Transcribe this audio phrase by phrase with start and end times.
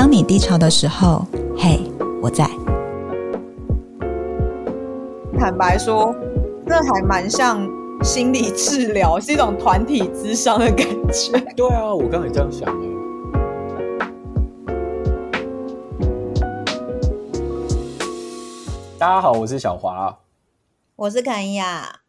[0.00, 1.80] 当你低潮的时候，嘿，
[2.22, 2.48] 我在。
[5.36, 6.14] 坦白说，
[6.64, 7.68] 这还蛮像
[8.04, 11.40] 心理治疗，是一种团体咨商的感觉。
[11.56, 12.86] 对啊，我刚才也这样想的。
[19.00, 20.20] 大家好，我是小华，
[20.94, 22.02] 我是肯亚，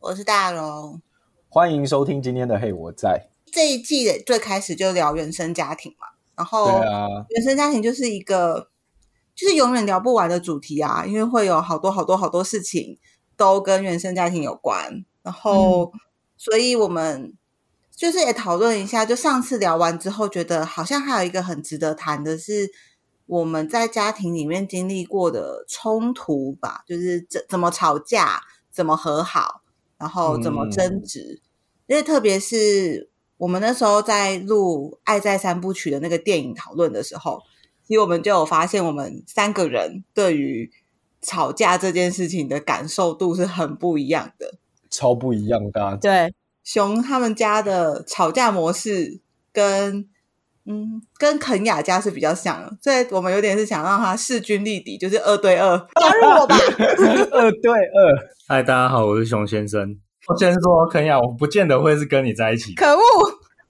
[0.00, 1.00] 我是大荣。
[1.48, 3.28] 欢迎收听今天的《嘿我在》。
[3.52, 6.08] 这一季的最开始就聊原生家庭嘛。
[6.36, 6.68] 然后，
[7.30, 8.68] 原生家庭就是一个，
[9.34, 12.98] 就是永远聊不完的主题啊，因为会有好多好多好多事情
[13.38, 15.02] 都跟原生家庭有关。
[15.22, 16.00] 然后，嗯、
[16.36, 17.32] 所以我们
[17.90, 22.70] 就是也讨论一下，就上次聊完之后，觉得好像还有一个很值得谈的是
[23.24, 29.62] 我们在家庭里面经历过的冲突吧，就是怎怎么吵架，怎么和好，
[29.96, 33.08] 然后怎么争执，嗯、因为特别是。
[33.38, 37.42] 我们那时候在录《爱在三部曲》的那个电影讨论的时候，
[37.86, 40.70] 其实我们就有发现，我们三个人对于
[41.20, 44.54] 吵架这件事情的感受度是很不一样的，
[44.90, 45.98] 超不一样的啊。
[46.00, 46.32] 对，
[46.64, 49.20] 熊他们家的吵架模式
[49.52, 50.08] 跟
[50.64, 56.56] 嗯跟肯雅家是比较像的，所以我们有点是想让他势均力敌，就是二对二，加入我吧，
[57.32, 58.30] 二对二。
[58.48, 59.98] 嗨，大家好，我是熊先生。
[60.28, 62.74] 我先说，肯雅，我不见得会是跟你在一起。
[62.74, 63.00] 可恶，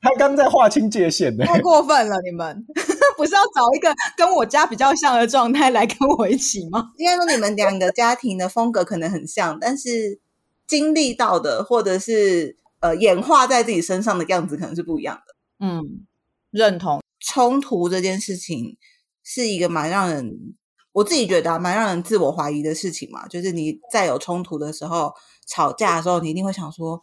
[0.07, 2.17] 他刚在划清界限呢，太过分了！
[2.23, 2.65] 你们
[3.17, 6.93] 不是要找一个跟我家比较像的状态来跟我一起吗？
[6.99, 10.21] 应该说你们两个家庭的风格可能很像，但是
[10.67, 15.34] 经历到的或者是呃演化在自己身上的样子可能是不一样的。
[15.59, 16.07] 嗯，
[16.51, 17.03] 认同。
[17.21, 18.77] 冲突这件事情
[19.25, 20.55] 是一个蛮让人，
[20.93, 23.27] 我自己觉得啊，蛮让人自我怀疑的事情嘛。
[23.27, 25.12] 就是你在有冲突的时候。
[25.49, 27.01] 吵架的时候，你一定会想说：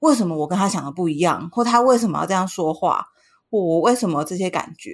[0.00, 1.48] 为什么我跟他想的不一样？
[1.50, 3.06] 或他为什么要这样说话？
[3.50, 4.90] 或我为什么这些感觉？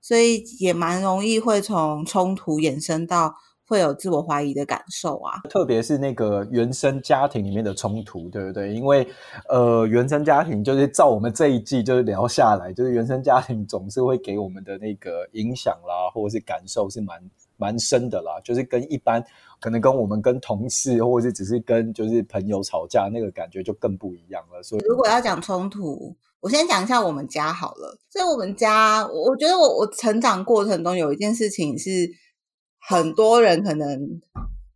[0.00, 3.34] 所以也蛮容易会从冲突衍生到
[3.68, 5.40] 会有自我怀疑的感受啊。
[5.48, 8.72] 特别是那个原生家庭里面的冲突，对不对？
[8.74, 9.06] 因为
[9.48, 17.22] 呃，原生家庭就是照我们这一季就是聊下来，就是原生家庭总是会给我们的那个影响啦，或者是感受是蛮
[17.60, 19.22] 蛮深的啦，就是跟一般。
[19.62, 24.62] 可能跟我们跟同事，或者是只是跟就是朋友吵架，那个感觉就更不一样了。
[24.62, 27.98] 所以，如果要讲冲突，我先讲一下我们家好了。
[28.08, 32.10] 所以，我们家，我觉得我我成长过程中有一件事情是
[32.78, 34.22] 很多人可能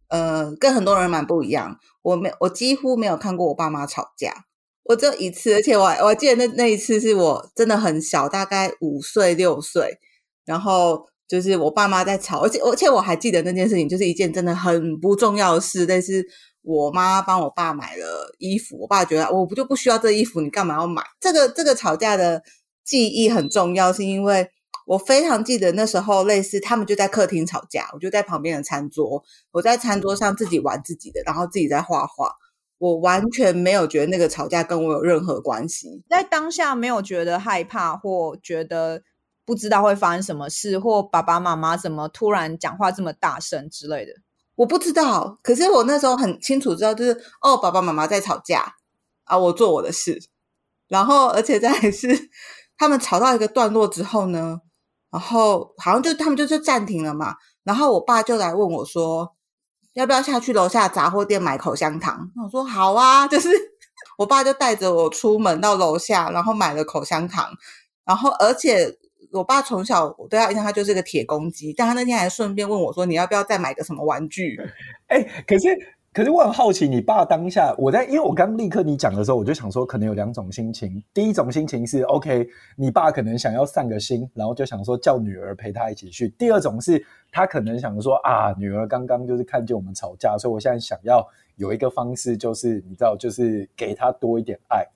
[0.08, 1.78] 呃跟很多人蛮不一样。
[2.02, 4.34] 我没我几乎没有看过我爸妈吵架，
[4.82, 9.98] 我只有一次，而且我我记得那那一次是我真的很小，大概五岁六岁，
[10.44, 11.06] 然后。
[11.34, 15.84] 就是我爸妈在吵，而且而且我还记得那件事情，就是一件真的很不重要的事。
[15.84, 16.24] 但是
[16.62, 21.02] 我妈帮我爸买了衣服，我爸觉得我不就不需要这衣服，你干嘛要买？
[21.20, 22.40] 这个这个吵架的
[22.84, 24.48] 记忆很重要，是因为
[24.86, 32.30] 我非常记得那时候类似他们就在客厅吵架，我就在旁边的餐桌，我在餐桌上自己玩自己的，然后自己在画画，
[32.78, 39.02] 我完全没有觉得那个吵架跟我有任何关系，在当下没有觉得害怕或觉得。
[39.46, 44.12] 不知道会发生什么事，或爸爸妈妈怎么突然讲话这么大声之类的，
[44.56, 45.38] 我不知道。
[45.42, 47.12] 可是我那时候很清楚知道，就是
[47.42, 48.74] 哦，爸爸妈妈在吵架
[49.24, 50.18] 啊，我做我的事。
[50.88, 52.30] 然后，而且再是
[52.78, 54.60] 他们吵到一个段落之后呢，
[55.10, 57.34] 然后好像就他们就就暂停了嘛。
[57.64, 59.34] 然后我爸就来问我说，
[59.92, 62.30] 要不要下去楼下杂货店买口香糖？
[62.42, 63.48] 我说好啊，就是
[64.16, 67.50] 我爸就带着我出门到楼下，然后买了口香糖，
[68.06, 68.98] 然后而且。
[69.38, 71.72] 我爸从小我对他印象，他就是个铁公鸡。
[71.72, 74.60] 但他那天还顺便问我说：“你要不要再买个什么玩具？”
[75.08, 75.68] 哎、可是
[76.12, 81.02] 可是我很好奇，你爸当下我在，因为我刚立刻你讲的时候，我就想说，可能有两种心情。
[81.12, 86.28] 第一种心情是 OK，你爸可能想要散个心，然后就想说叫女儿陪他一起去。
[86.38, 94.86] 第二种是他可能想说啊，女儿刚刚就是看见我们吵架，所以我现在想要有一个方式，就是你知道，就是给他多一点爱。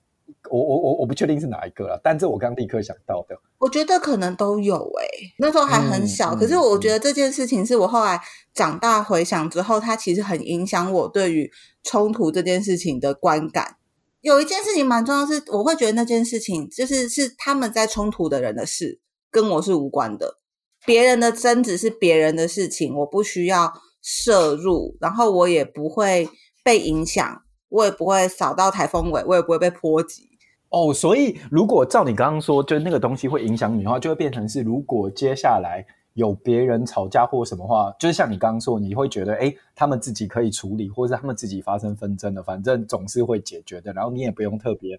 [0.49, 3.35] 我我我我不确定是哪一个了，但这我刚立刻想到的。
[3.57, 8.19] 我觉得可能都有诶、欸，那时候还很小，嗯、可是我觉得这件事情是我后来
[8.53, 11.51] 长大回想之后，它其实很影响我对于
[11.83, 13.75] 冲突这件事情的观感。
[14.21, 18.99] 有一件事情蛮重要是，是我会觉得那件事情就是是他们在冲突的人的事，
[19.31, 20.39] 跟我是无关的。
[20.85, 26.29] 别人的争执是别人的事情，我不需要涉入，然后我也不会
[26.63, 27.43] 被影响。
[27.69, 30.29] 我也不会扫到台风尾，我也不会被波及。
[30.69, 35.83] 哦，所以如果照你刚刚说，就是那个东西会影响你的话，就会变成是，如果接下来
[36.13, 44.95] 有别人吵架或什么话，就是像你刚刚说，你会觉得，哎，他们自己可以处理，或者是他们自己发生纷争的，反正总是会解决的，然后你也不用特别。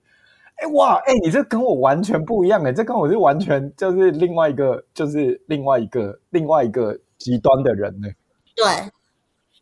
[0.57, 8.17] 哎、欸、哇，哎、欸，你这跟我完全不一样哎、欸，这跟我是完全就是另外一个，就是另外一个另外一个极端的人呢、欸。
[8.57, 8.67] 对，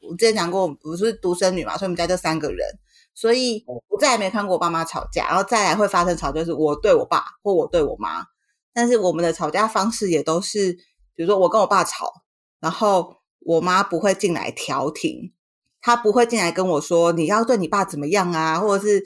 [0.08, 2.58] 我之前讲过，我是独生女嘛，所以我们家就三个人，
[3.18, 8.24] 所以我再也没看过我爸妈吵架，然后再来会发生吵架，就是我对我爸或我对我妈，
[8.72, 10.72] 但是我们的吵架方式也都是，
[11.16, 12.12] 比如说我跟我爸吵，
[12.60, 15.32] 然后我妈不会进来调停，
[15.80, 19.02] 她不会进来跟我说你要对你爸怎么样啊，或者是。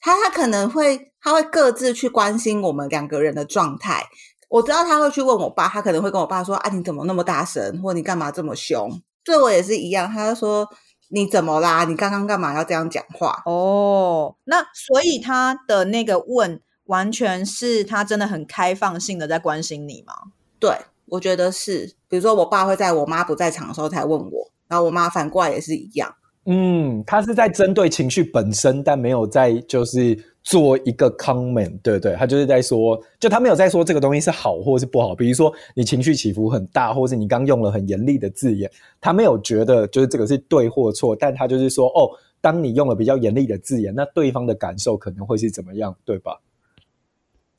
[0.00, 4.04] 她她可能会，她会各自去关心我们两个人的状态。
[4.50, 7.80] 我知道他会去问我爸，他可能会跟我爸说：“啊，你怎么那么大声？
[7.82, 8.90] 或你干嘛这么凶？”
[9.24, 10.68] 对我也是一样，他就说
[11.08, 11.84] ：“你怎么啦？
[11.84, 20.14] 你刚刚干嘛要这样讲话？”哦，那所以他的那个问，完全是他真的很开放性的在关心你吗？
[20.58, 21.94] 对，我觉得是。
[22.08, 26.14] 比如说，我爸会在我妈不在场的时候才问我，然后我妈反过来也是一样。
[26.46, 35.14] 嗯，他是在针对情绪本身，但没有在就是做一个 comment，对对，他就是在说，就他没有在说这个东西是好或是不好。
[35.14, 38.70] 比如说你情绪起伏很大，或是你刚用了很严厉的字眼，
[39.00, 42.10] 他没有觉得就是这个是对或错，但他就是说，哦，
[42.42, 46.38] 当你用了比较严厉的字眼，那对方的感受可能会是怎么样，对吧？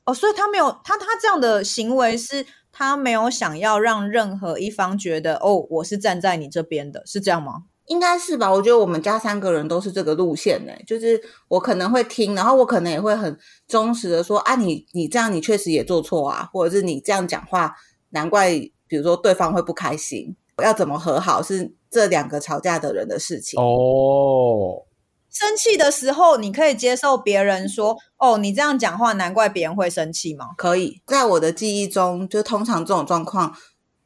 [0.06, 7.64] 哦，所以他没有他他这样的行为是他没有想要让任何一方觉得，哦，我是站在你这边的，是这样吗？
[7.88, 10.72] 应该是吧，我觉得我们家三个人都是这个路线呢。
[10.88, 13.38] 就是我可能会听，然后我可能也会很
[13.68, 17.76] 忠实的说啊，你你这样你确实也做错啊，或者是你这样讲话，
[18.10, 18.50] 难怪
[18.88, 24.84] 比如说对方会不开心，要怎么和好是这两个吵架的人的事情哦。
[25.30, 30.52] 生气的时候，你可以接受别人说哦，你这样讲话，难怪别人会生气吗？
[30.58, 33.54] 可以，在我的记忆中，就通常这种状况，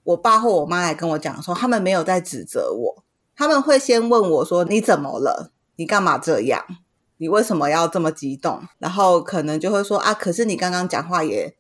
[0.04, 3.04] 我爸或我妈来跟我讲的时候，他们没有在指责我。
[3.40, 5.54] 他们会先问我说：“你怎么了？
[5.78, 6.66] 你干嘛这样？
[7.16, 11.56] 你为什么要这么激动？”然后可能就会说：“啊，可是你刚刚讲话也，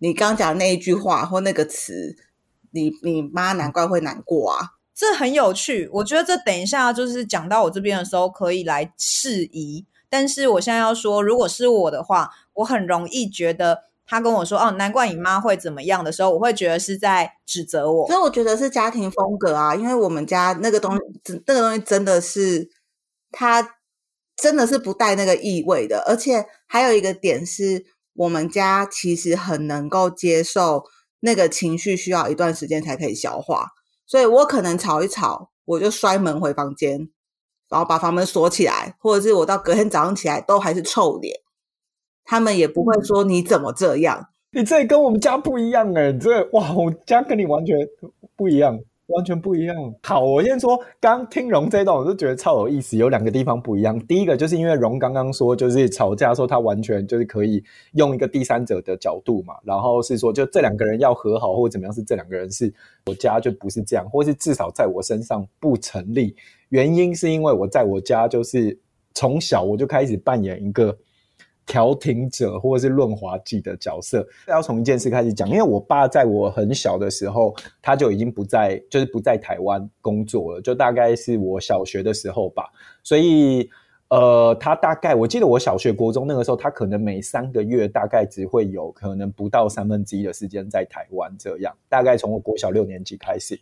[0.00, 2.14] 你刚讲那一句话或那个词，
[2.72, 9.86] 你你妈难怪会难过啊。”这很有趣，我觉得这等一下就是讲到我这边的时候可以来释疑。
[10.10, 13.84] 但是我现在要说，如果是我的话，我很容易觉得。
[14.06, 18.06] 他跟我说：“哦，难怪你妈会怎么样的时候，我会觉得是在指责我。
[18.06, 22.68] 所以我觉得是家庭风格啊，因为我们家那个东西，那个东西真的是，
[23.32, 23.76] 它
[24.36, 26.04] 真的是不带那个意味的。
[26.06, 30.84] 而且还有一个点是，我们家其实很能够接受
[31.20, 33.68] 那个情绪需要一段时间才可以消化。
[34.06, 37.08] 所以我可能吵一吵，我就摔门回房间，
[37.70, 41.40] 然后把房门锁起来，或者是我到隔天早上起来都还是臭脸。”
[42.24, 47.76] 他们也不会说你怎么这样，你这跟我们家不一样哎、欸，你这哇，我家跟你完全
[48.36, 48.78] 不一样，
[49.08, 49.94] 完全不一样。
[50.02, 53.98] 好，我先说，刚听荣这段，我就觉得超有意思，有两个地方不一样。
[54.06, 57.62] 第一个就是因为荣刚刚说，就是吵架说他完全就是可以
[57.92, 62.72] 用一个第三者的角度嘛，然后是说就这两个人要和好或者怎么样，是这两个人是
[63.06, 66.34] 我家就不是这样，或是至少在我身上不成立。
[66.70, 68.78] 原因是因为我在我家就是
[69.12, 70.96] 从小我就开始扮演一个。
[71.66, 75.48] 调停者或者是润滑剂的角色，要从一件事开始讲。
[75.48, 82.64] 因为我爸在我很小的时候，他就已经不在，就是不在台湾工作了，就大概是我小学的时候吧。
[83.02, 83.68] 所以，
[84.08, 91.74] 呃，他大概我记得我小学、国中那个时候，他可能每三个月大概只会有可能不到三分之一的时间在台湾这样。
[91.88, 93.58] 大概从我国小六年级开始，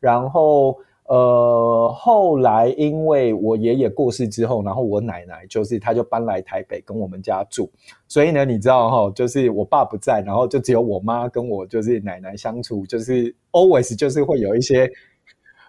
[0.00, 0.78] 然后。
[1.08, 7.70] 呃，后来因为我爷爷过世之后，然后我奶奶就是，他就搬来台北跟我们家住，
[8.08, 14.90] 所以呢，你知道哈，就是我爸不在，然后就只有我妈跟我就是奶奶相处，就是 always 就是会有一些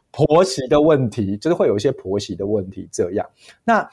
[0.09, 3.23] 婆媳的问题，就是会有一些婆媳的问题这样。
[3.63, 3.87] 那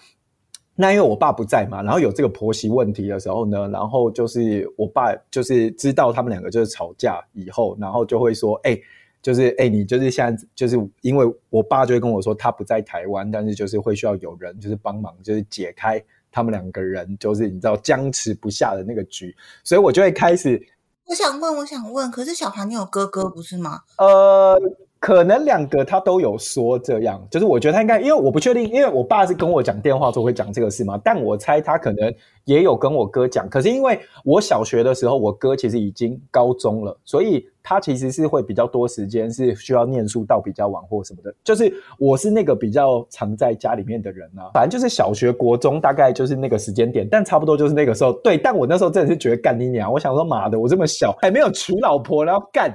[0.75, 8.81] 那因为我爸不在嘛，然后有这个婆媳问题的时候呢，然后就是我爸就是知道他们两个就是吵架以后，然后就会说，哎。
[9.25, 15.99] 就是哎、欸，你就是现在就是因为我爸就会跟我说他不在台湾，但是就是会需要有人就是帮忙，就是解开
[16.31, 20.63] 他们两个人就是你知道僵持不下的那个局，所以我就会开始。
[21.07, 23.81] 我想问，我想问，可是小华你有哥哥不是吗？
[23.97, 24.61] 呃。
[25.05, 32.11] 可能两个他都有说这样，就是我觉得他应该，因为我不确定，因为我爸是跟我讲电话说会讲这个事嘛，但我猜他可能
[32.47, 33.47] 也有跟我哥讲。
[33.51, 41.35] 可是因为我小学的时候，我哥其实已经高中了，所以他其实是会比较多时间是需要念书到比较晚或什么的。
[41.45, 48.11] 就是我是那个比较常在家里面的人啊，反正就是小学、国中大概就是那个时间点，但差不多就是那个时候。
[48.23, 49.93] 对，但我那时候真的是觉得干你娘！
[49.93, 52.75] 我想说妈的，我这么小还没有娶老婆，然后干。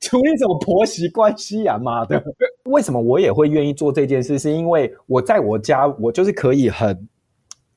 [0.00, 1.76] 处理什么婆媳关系呀？
[1.76, 2.22] 妈的！
[2.66, 4.38] 为什么我也会愿意做这件事？
[4.38, 7.08] 是因为我在我家，我就是可以很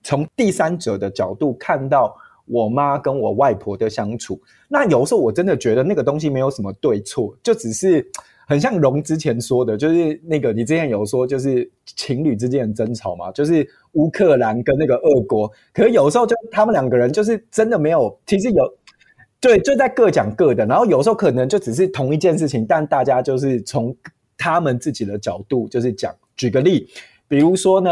[0.04, 4.40] 从第三者的角度看到我妈跟我外婆的相处。
[4.68, 8.08] 那有时候我真的觉得那个东西没有什么对错，就只是
[8.48, 15.52] 很像荣之前说的，就是那个你之前有说，就是情侣之间的争吵嘛，就是乌克兰跟那个俄国。
[15.74, 18.78] 可是有时候就他们两个人就是真的没有，其实有。
[19.42, 23.94] 对，就在各讲各的，然后有时候可能就只是同一件事情，但大家就是从
[24.38, 26.16] 他们自己的角度就是讲。
[26.38, 26.88] 举个例，
[27.28, 27.92] 比如说呢，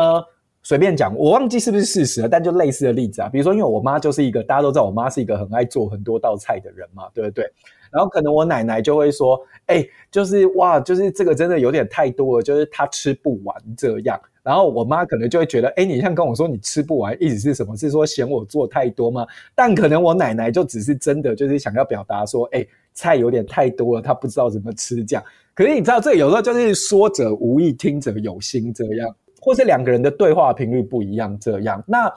[0.61, 7.51] 随便讲，我忘记是不是事实了，但就类似的例子啊，比如说，因为我妈就是一个大家都知道，我妈是一个很爱做很多道菜的人嘛，对不对？
[7.91, 14.19] 然后可能我奶奶就会说，哎，就是哇，就是这个真的有点太多了，就是她吃不完这样。
[14.43, 17.75] 然后我妈可能就会觉得，哎，你像跟我说你吃不完，意思是什么？
[17.75, 19.25] 是说嫌我做太多吗？
[19.55, 25.23] 但可能我奶奶就只是真的就是想要表达说，哎，菜有点太多了，她不知道怎么吃这样。
[25.53, 31.83] 可是你知道，这有时候就是说者无意，听者有心这样，或是两个人的对话频率不一样这样。
[31.85, 32.11] 那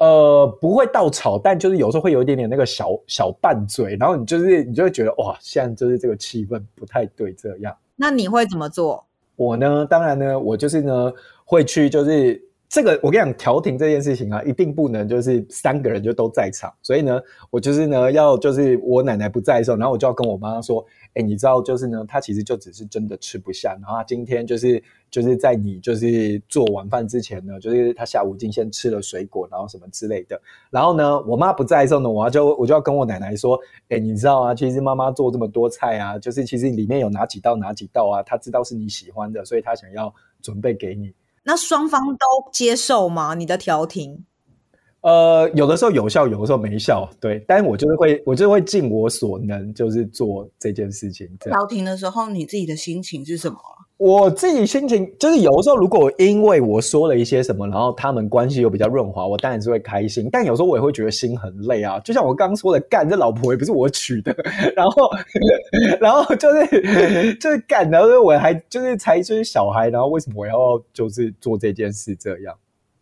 [0.00, 7.74] 呃，不会到吵，但就是有时候会有一点点那个小小拌嘴，然后你就是你就会觉得哇，现在就是这个气氛不太对这样。
[7.96, 9.06] 那你会怎么做？
[9.36, 11.12] 我呢，当然呢，我就是呢。
[11.46, 16.72] 会去就是这个，我跟你讲，调停这件事情啊，一定不能就是三个人就都在场。
[16.80, 24.82] 所以呢，我就是呢要就是我奶奶不在的时候，然后我就要跟我妈妈说，哎，你知道就是呢，她其实就只是真的吃不下，然后她今天就是
[25.14, 30.36] 就是在你就是做晚饭之前呢，就是他下午已经先吃了水果，然后什么之类的。
[30.70, 33.56] 然后呢，我妈不在的时候呢，我就我就要跟我奶奶说，
[33.90, 41.14] 哎，你知道啊，其实妈妈做这么多菜啊，就是其实里面有哪几道哪几道啊，她知道是你喜欢的，所以她想要准备给你。
[41.44, 43.34] 那双方都接受吗？
[43.34, 44.24] 你的调停？
[45.02, 47.44] 呃，有的时候有效，有的时候没效，对。
[47.46, 51.28] 但是我就是会，我就会尽我所能，就是做这件事情。
[51.38, 53.58] 调停的时候，你自己的心情是什么？
[53.96, 60.28] 我自己心情就是有时候，如果因为我说了一些什么，然后他们关系又比较润滑，我当然是会开心。
[60.32, 64.34] 但有时候我也会觉得心很累啊，就像我刚刚说的，干这老婆也不是我娶的，
[64.74, 65.10] 然后
[66.00, 70.54] 然后就是就是干，然后我还就是才生小孩，然后为什么我要
[70.92, 72.54] 就是做这件事这样？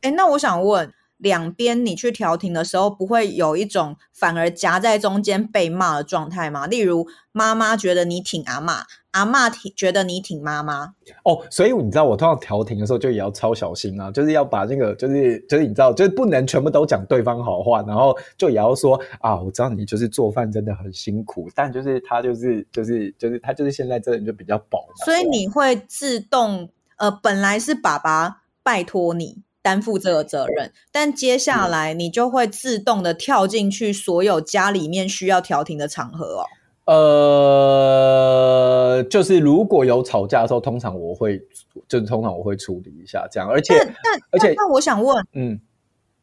[0.02, 0.92] 哎，那我想问。
[1.22, 6.66] 两边你去调停的时候，不会有一种反而夹在中间被骂的状态吗？
[6.66, 10.94] 例如妈妈觉得你挺阿妈，阿妈挺觉得你挺妈妈。
[11.22, 29.38] 哦，所以你知道我通常调停的时候就也要超小心啊，就是要把那个就是就是你知道，就是不能全部都讲对方好话，然后就也要说啊，我知道你就是做饭真的很辛苦，但就是他就是就是就是他就是现在这人就比较饱，所以你会自动呃，本来是爸爸拜托你。
[29.62, 36.44] 担负这个责任，但接下来你就会自动的跳进去所有家里面需要调停的场合哦。
[36.84, 41.40] 呃，就是如果有吵架的时候，通常我会，
[41.86, 45.60] 就是通常我会处理一下这样，而且，但但而且，那我想问，嗯，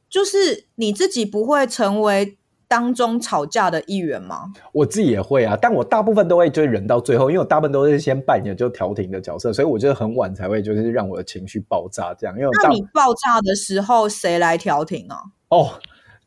[0.10, 2.38] 就是你自己不会成为
[2.70, 4.46] 当中吵架的一员吗？
[4.72, 12.38] 我自己也会啊，但我大部分都会就忍到最后，因为我大部分都是先扮演就调停的角色，所以我觉得很晚才会就是让我的情绪爆炸这样。
[12.38, 15.20] 因为那你爆炸的时候谁来调停啊？
[15.50, 15.80] 哦，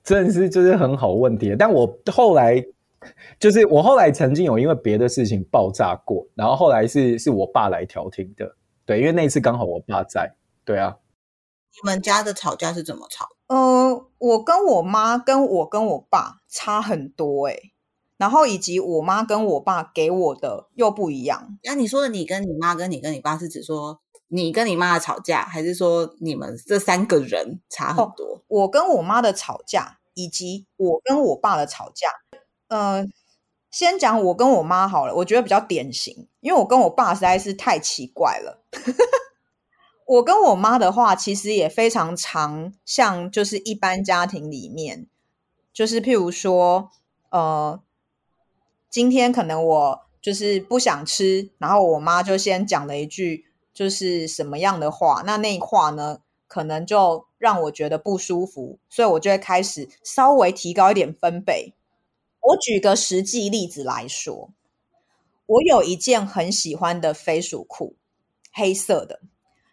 [0.03, 1.55] 真的是就是很好问题。
[1.57, 2.61] 但我后来
[3.39, 8.57] 就是我后来曾经有因为别的事情爆炸过，然后后来是是我爸来调停的。
[8.85, 10.35] 对，因为那次刚好我爸在。
[10.65, 10.97] 对啊，
[11.83, 13.29] 你们家的吵架是怎么吵？
[13.49, 17.73] 呃，我跟我妈跟我跟我爸差很多哎、欸，
[18.17, 21.59] 然后以及我妈跟我爸给我的又不一样。
[21.65, 28.37] 那、啊、你说的你跟你妈跟你跟你爸是指说你跟你妈的吵架，还是说你们这三个人差很多？
[28.37, 32.09] 哦、我跟我妈的吵架，以及我跟我爸的吵架。
[32.69, 33.05] 呃，
[33.71, 38.65] 先讲我跟我妈好了，我觉得比较典型，因为我跟我爸实在是太奇怪了。
[40.07, 45.07] 我跟我妈的话，其实也非常常，像就是一般家庭里面，
[45.73, 46.91] 就是譬如说，
[47.31, 47.81] 呃，
[48.91, 61.73] 今天可能我就是不想吃，然后我妈就先讲了一句就是什么样的话，那那话呢，可能就让我觉得不舒服，所以我就会开始稍微提高一点分贝。
[62.41, 64.51] 我举个实际例子来说，
[65.47, 67.95] 我有一件很喜欢的飞鼠裤，
[68.53, 69.21] 黑色的。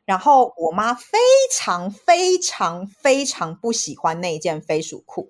[0.09, 1.19] 然后我妈非
[1.51, 5.29] 常非常非常不喜欢那件飞鼠裤，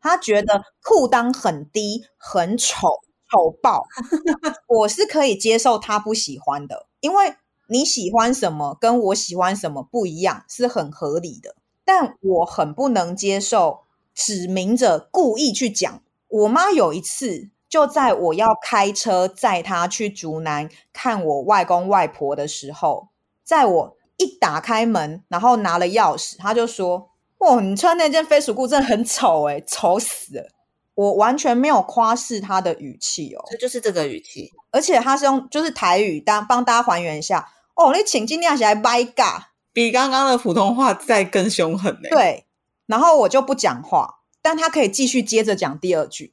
[0.00, 2.88] 她觉得裤裆很低，很丑，
[3.30, 3.86] 丑爆。
[4.66, 7.36] 我是可以接受她不喜欢的，因为
[7.68, 11.54] 你喜欢什么跟我喜欢什么不一样，是很合理的。
[11.84, 16.02] 但我很不能接受指明着故意去讲。
[16.26, 23.06] 我妈有一次就在我要开车载她去竹南看我外公外婆的时候，
[23.44, 23.96] 在我。
[24.16, 30.48] 一打开门，然后拿了钥匙，他就说：“哦，你穿那件飞鼠裤真的很丑诶，丑死了。”
[30.94, 37.46] 我完全没有夸饰他的语气哦，这就是这个语气，而且他是用就是台语当帮大家还原一下。
[37.74, 42.08] 哦，你请尽量起来掰嘎，比刚刚的普通话再更凶狠呢。
[42.08, 42.46] 对，
[42.86, 46.32] 然后我就不讲话，但他可以继续接着讲第二句、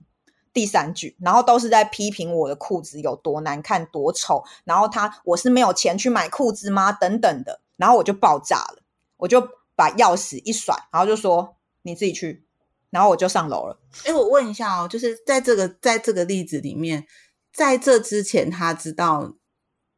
[0.53, 6.93] 第三句，然后都是在批评我的裤子有多难看、多丑，然后他我是没有钱去买裤子吗？
[6.93, 8.83] 等等的，然后我就爆炸了，
[9.17, 9.41] 我就
[9.75, 12.45] 把钥匙一甩，然后就说你自己去。
[12.89, 13.79] 然后我就上楼了。
[14.05, 17.07] 哎，我问一下哦，就是在这个在这个例子里面，
[17.51, 19.33] 在这之前他知道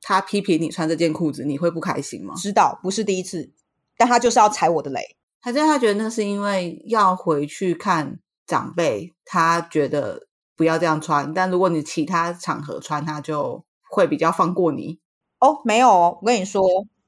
[0.01, 2.33] 他批评你穿这件裤子，你会不开心吗？
[2.37, 3.51] 知道，不是第一次，
[3.97, 5.01] 但他就是要踩我的雷。
[5.41, 8.17] 反正他觉得那是因为要回去看
[8.47, 11.33] 长辈，他觉得不要这样穿。
[11.33, 15.01] 但如果你其他场合穿，他就会比较放过你。
[15.39, 16.63] 哦，没有哦，我跟你说，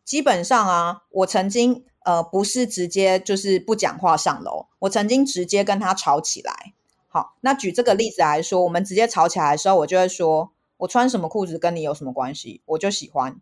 [0.08, 1.84] 基本上啊，我曾经。
[2.08, 4.68] 呃，不是直接就是不讲话上楼。
[4.80, 6.72] 我曾经直接跟他吵起来。
[7.10, 12.62] 好，那举这个例子来说，我们直接吵起来的时候，我就会说：“我穿什么裤子跟你有什么关系？
[12.68, 13.36] 我就喜欢。”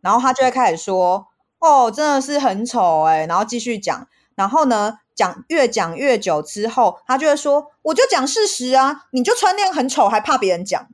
[0.00, 1.26] 然后他就会开始说
[1.60, 4.08] ：“哦，真的是很丑哎。”然后继续讲。
[4.36, 10.88] 然后呢，讲越讲越久之后，他就会说：“我就讲事实啊，你就穿那样很丑，还怕别人讲？”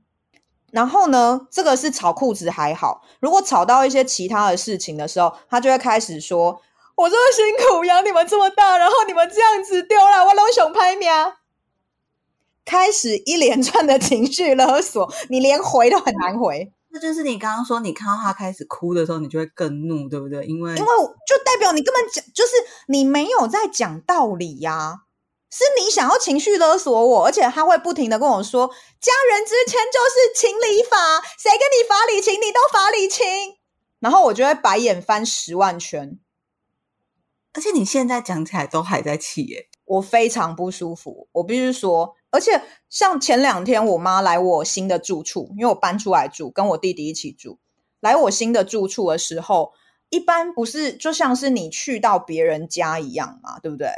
[0.70, 3.02] 然后呢，这个是吵裤子还好。
[3.20, 6.60] 如果吵到一些其他的事情的时候，他就会开始说。
[6.98, 11.08] 我这么辛苦养你们这么大，然后你们这样子丢了，我拢想拍命。
[12.64, 16.72] 开始一连串的情绪勒索，你连回都很难回。
[16.90, 20.44] 那就是你刚刚说，你看到他开始哭的时候，你就会更怒，对不对？
[20.46, 20.88] 因为因为
[21.25, 22.50] 就代表你根本讲，就是
[22.88, 24.96] 你没有在讲道理呀、啊，
[25.50, 28.69] 是你想要情绪勒索我，而且他会不停的跟我说，
[29.00, 33.26] 家人之间就是情理法，谁跟你法理情，你都法理情。
[33.99, 36.19] 然后我就会白眼翻十万圈。
[37.55, 42.14] 而且你现在讲起来都还在气耶，我非常不舒服，我必须说。
[42.31, 47.59] 而且像前两天我妈来我新的住处，因为我搬出来住，跟我弟弟一起住。
[48.00, 49.72] 来我新的住处的时候，
[50.11, 53.88] 一般不是就像是你去到别人家一样嘛，对不对？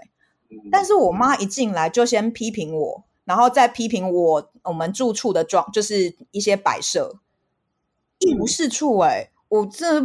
[0.70, 7.18] 但是我妈一进来就先批评我，然后再批评我我们住处的装，就是一些摆设，
[8.18, 10.00] 一无是处哎，我这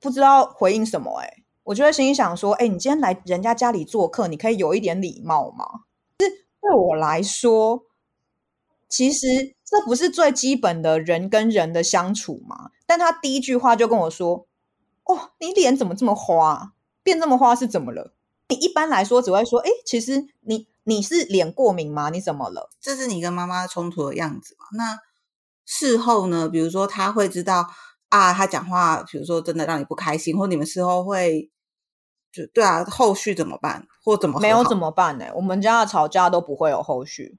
[0.00, 1.40] 不知道回应什么哎。
[1.64, 5.64] 我就会心里想说：“哎，你今天来人家家里做客，你可以有一点礼貌吗？”
[6.20, 6.28] 是
[6.60, 7.84] 对我来说，
[8.86, 12.72] 其实这不是最基本的人跟人的相处吗？
[12.84, 14.46] 但他第一句话就跟我说
[15.04, 16.74] ：“哦，你脸怎么这么花？
[17.02, 18.12] 变这么花是怎么了？”
[18.48, 22.10] 你一般来说只会说：“哎，其实你你是脸过敏吗？
[22.10, 24.66] 你怎么了？”这是你跟妈妈冲突的样子嘛？
[24.76, 24.98] 那
[25.64, 26.48] 事后呢？
[26.48, 27.66] 比如说他会知道
[28.08, 31.50] 啊，他讲话，比如说真的让你不开心，或你们事后会。
[32.32, 33.86] 就对啊，后续怎么办？
[34.02, 35.26] 或怎么没有怎么办呢？
[35.36, 37.38] 我们家的吵架都不会有后续。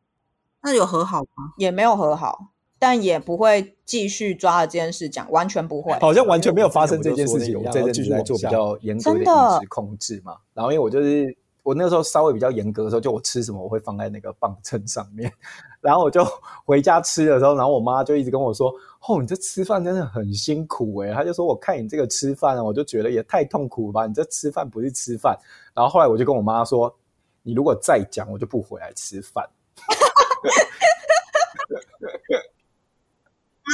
[0.63, 1.51] 那有和好吗？
[1.57, 5.93] 也没有和好，但也不会继续抓着这件事讲，完全不会。
[5.99, 7.57] 好像完全没有发生这件事情。
[7.57, 11.37] 我这阵子在做比较严格的饮食控制嘛，然后因为我就是。
[11.65, 15.33] 我那个时候稍微比较严格的时候，就我吃什么我会放在那个磅秤上面，
[15.81, 16.23] 然后我就
[16.63, 18.71] 回家吃的时候，然后我妈就一直跟我说
[19.09, 25.35] ：“哦，你这吃饭真的很辛苦诶。”她就说：“我看你这个吃饭啊，我就觉得也太痛苦了吧，你这吃饭不是吃饭。”
[25.73, 26.95] 然后后来我就跟我妈说
[27.41, 29.43] ：“你如果再讲，我就不回来吃饭。”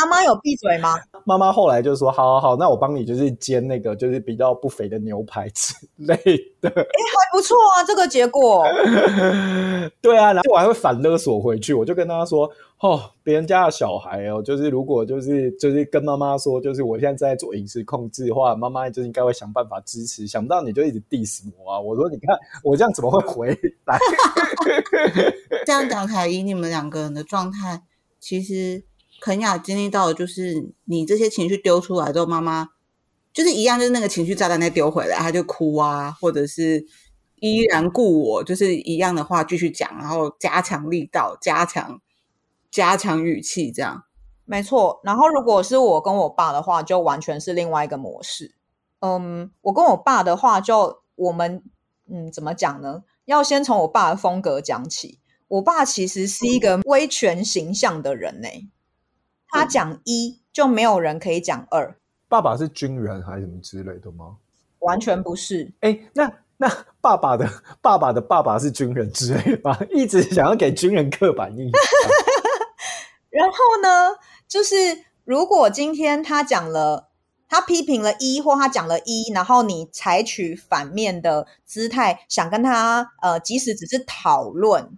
[0.02, 0.96] 妈妈有闭嘴吗？
[1.26, 6.16] 妈妈后来就说：“好好好，那我帮你就是煎那个就是比较不肥的牛排之类
[6.60, 8.66] 的。”哎，还不错啊，这个结果。
[10.02, 12.50] 对啊，然后我还会反勒索回去，我就跟他说
[12.82, 20.26] ：“哦，别人家的小孩哦，就是如果就是就是跟妈妈说，就是我现在在做饮食控制的话，妈妈就应该会想办法支持。
[20.26, 21.80] 想不到你就一直 diss 我啊！
[21.80, 23.50] 我说你看我这样怎么会回
[23.86, 24.00] 来？
[25.68, 27.84] 这样讲，凯怡，你们两个人的状态
[28.20, 28.84] 其实。”
[29.22, 32.70] 肯雅经历到的就是你这些情绪丢出来之后，妈妈
[33.32, 36.86] 就是一样，就是那个情绪炸弹再丢回来，她就哭啊，或者是
[37.36, 42.02] 依然故我，就是一样的话继续讲，然后加强力道，加强
[42.72, 44.04] 加强语气，这样
[44.44, 45.00] 没错。
[45.04, 48.56] 然后如果是我跟我爸的话，就完全是另外一个模式。
[49.00, 51.64] 嗯，我跟我爸的话，就我们
[52.10, 53.04] 嗯怎么讲呢？
[53.26, 55.20] 要先从我爸的风格讲起。
[55.48, 58.48] 我爸其实是一个威权形象的人呢、
[59.52, 61.96] 他讲一，就没有人可以讲二。
[62.28, 64.38] 爸爸是军人还是什么之类的吗？
[64.80, 65.72] 完全不是。
[65.82, 67.48] 哎，那那爸爸的
[67.82, 69.78] 爸爸的爸爸是军人之类的吗？
[69.94, 71.82] 一直想要给军人刻板印象。
[73.30, 74.76] 然后呢，就是
[75.24, 77.10] 如果今天他讲了，
[77.48, 84.98] 他批评了一，或他讲了一，然后你采取反面的姿态，想跟他呃，即使只是讨论。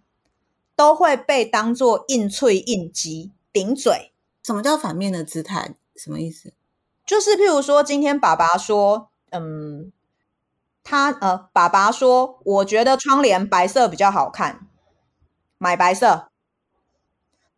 [0.75, 4.11] 都会被当做硬脆硬击顶嘴。
[4.43, 5.75] 什么叫反面的姿态？
[5.95, 6.53] 什么意思？
[7.06, 9.91] 就是譬如说，今天爸爸说，嗯，
[10.84, 14.67] 他呃，爸爸说，我觉得窗帘白色比较好看，
[15.58, 16.29] 买白色。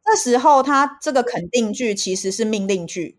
[0.04, 3.18] 这时候，他这个肯定句其实是命令句，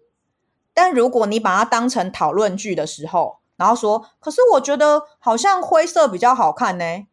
[0.72, 7.06] 但如果你把它当成讨论句的时候，然后说，可是我觉得好像灰色比较好看呢，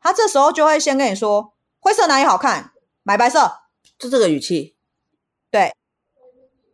[0.00, 2.72] 他这时候就会先跟你说，灰色哪里好看？
[3.02, 3.60] 买白色，
[3.98, 4.74] 就这个语气，
[5.50, 5.74] 对。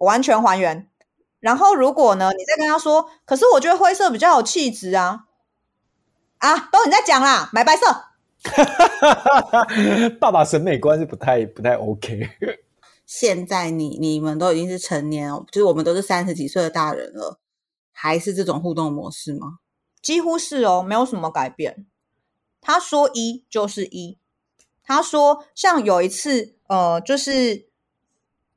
[0.00, 0.88] 完全还原，
[1.40, 5.26] 然后如果呢，你再跟他说，可是我觉得灰色比较有气质啊，
[6.38, 8.06] 啊，都你在讲啦，买白色。
[10.18, 12.30] 爸爸审美观是不太不太 OK。
[13.04, 17.38] 现在你你们都已经是成年，就是我们都是三十几岁的大人了，
[17.92, 19.58] 还是这种互动模式吗？
[20.00, 21.86] 几乎是哦，没有什么改变。
[22.62, 24.18] 他说一就是一，
[24.82, 27.66] 他说像有一次，呃，就是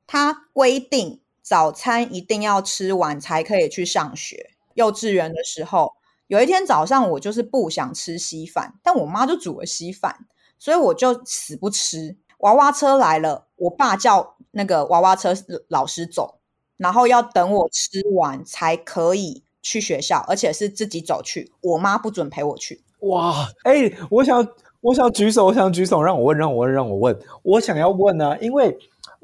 [0.08, 1.20] 他规定。
[1.44, 4.52] 早餐一定要吃完才可以去上学。
[4.76, 5.94] 幼稚园的时候，
[6.26, 10.26] 有一天早上我就是不想吃稀饭，但我妈就煮了稀饭，
[10.58, 12.18] 所以我就死不吃。
[12.40, 15.34] 娃娃车来了，我爸叫那个娃娃车
[15.68, 16.40] 老师走，
[16.78, 22.82] 然后要等我吃完才可以去学校，而且是自己走去，我妈不准陪我去。
[23.02, 24.48] 哇，哎、我想，
[24.82, 28.76] 我想举手，我想举手，让我问，让我问，让我问，我想要问呢、啊，因为。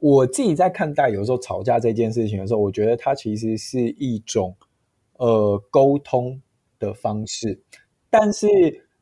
[0.02, 4.56] 我自己在看待有时候吵架这件事情的时候，我觉得它其实是一种
[5.18, 6.42] 呃沟通
[6.80, 7.62] 的方式。
[8.10, 8.48] 但是，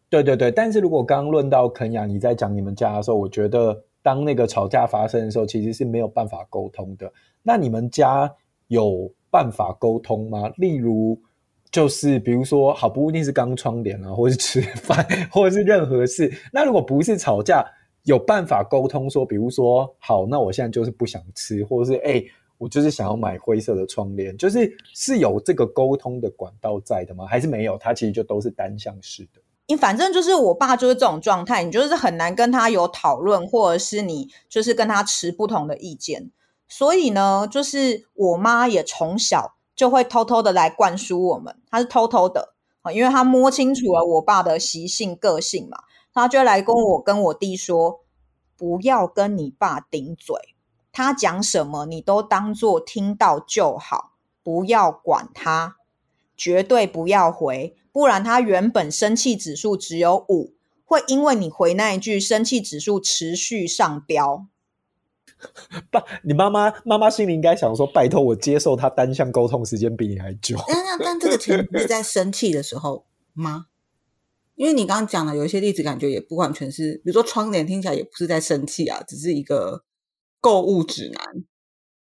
[0.09, 7.11] 对对对，但是如果刚刚论到肯雅你在讲你们家的时候，我觉得当那个吵架发生的时候，其实是没有办法沟通的。
[7.43, 8.33] 那你们家
[8.67, 10.49] 有办法沟通吗？
[10.57, 11.17] 例如，
[11.71, 16.33] 就是比如说，好，不一定是刚窗帘啊，或是吃饭，或者是任何事。
[16.51, 17.63] 那如果不是吵架，
[18.07, 22.23] 有办法沟通说，比如说，好，那我现在就是不想吃，或者是，哎，
[22.57, 27.25] 我就是想要买灰色的窗帘，就是是有这个沟通的管道在的吗？
[27.25, 27.77] 还是没有？
[27.77, 29.41] 它其实就都是单向式的。
[29.67, 36.31] 你反正就是我爸就是这种状态，你就是很难跟他有讨论，或者是你就是跟他持不同的意见。
[36.69, 45.79] 所以呢，就是我妈也从小就会偷偷的来灌输我们，她是偷偷的啊，因为她摸清楚了我爸的习性、个性嘛。
[46.17, 47.99] 他就来跟我跟我弟说，
[48.57, 50.35] 不要跟你爸顶嘴，
[50.91, 55.75] 他讲什么你都当做听到就好，不要管他，
[56.35, 64.47] 绝对不要回，不然他原本生气指数只有五，会因为你回那一句生气指数持续上飙。
[65.91, 70.57] 爸，你妈妈妈妈心里应该想说，拜托我接受他单向沟通时间比你还久。
[70.67, 73.67] 但但但这个前提是在生气的时候吗？
[74.57, 79.83] 因为你刚刚讲的有一些例子，感觉也不完全是，比如说窗帘听起来也不是在生气啊，只是一个
[80.41, 81.23] 购物指南。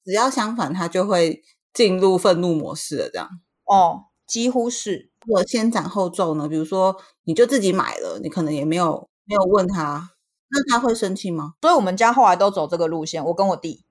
[0.04, 3.10] 只要相反，他就会进入愤怒模式了。
[3.10, 3.28] 这样
[3.64, 5.10] 哦，几乎是。
[5.26, 10.10] 我先斩后奏呢，比如说你就自己买了，你可能也没有没有问他，
[10.48, 11.54] 那他会生气吗？
[11.60, 13.84] 所以我们家后来都走这个路线，我跟我弟。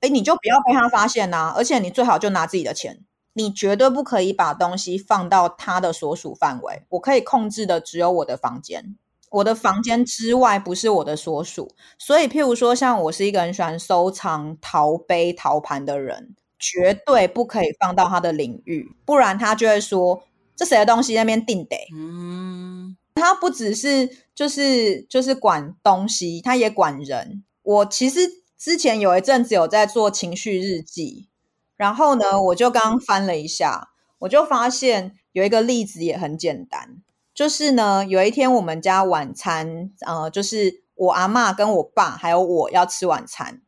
[0.00, 3.06] 哎，你就不要被他发现呐、啊，而且你最好就拿自己的钱。
[3.38, 6.82] 你绝对不可以把东西放到他的所属范围。
[6.88, 8.96] 我可以控制的只有我的房间，
[9.30, 11.70] 我的房间之外不是我的所属。
[12.00, 20.24] 所以，譬如说，像我是一个很喜欢收藏陶杯、陶盘的人，绝对不可以放到他的领域，不然他就会说
[20.56, 21.76] 这谁的东西那边定得。
[21.94, 27.44] 嗯，他不只是就是就是管东西，他也管人。
[27.62, 28.20] 我其实
[28.58, 31.28] 之前有一阵子有在做情绪日记。
[31.78, 37.00] 然后呢，我就刚翻了一下，我就发现有一个例子也很简单，
[37.32, 43.62] 就是呢，有一天我们家晚餐，呃，就是我阿妈跟我爸还有我要吃晚餐，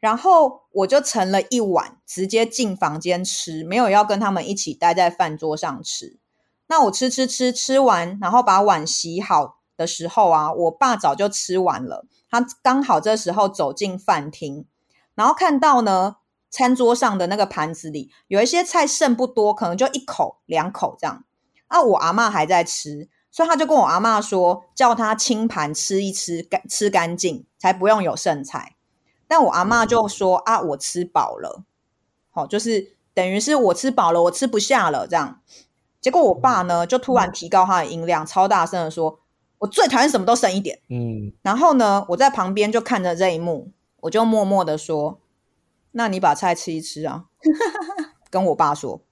[0.00, 6.18] 然后我就盛了一碗，直接进房间吃，没有要跟他们一起待在饭桌上吃。
[6.66, 14.66] 那我吃吃吃吃完，然后把碗洗好的时候啊，我爸早就吃完了，他刚好这时候走进饭厅，
[15.14, 16.16] 然后看到呢。
[16.50, 21.24] 餐桌上的那个盘子里有一些菜剩不多，可能就一口两口这样。
[21.68, 28.74] 啊，我阿妈还在吃，所以他就跟我阿妈说，叫他清盘吃一吃，干吃干净，才不用有剩菜。
[29.28, 31.62] 但我阿妈就说啊，我吃饱了，
[32.30, 35.40] 好，就是等于是我吃饱了，我吃不下了这样。
[36.00, 39.20] 结果我爸呢，就突然提高他的音量，超大声的说
[39.58, 45.20] ：“我最讨厌什么都剩一点。”嗯，然后呢，我在旁边就看着这一幕，我就默默的说。
[45.92, 47.26] 那你把菜吃一吃啊，
[48.30, 49.02] 跟我爸说，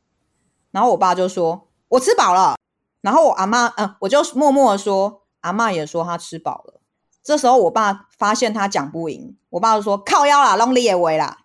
[0.70, 2.56] 然后我爸就说：“我吃饱了。”
[3.00, 6.80] 然后我阿嬷，嗯、我就默默的说：“阿嬷也说她吃饱了。”
[7.22, 11.40] 这时候我爸发现他讲不赢，我爸就说靠腰啦，Long 也为啦，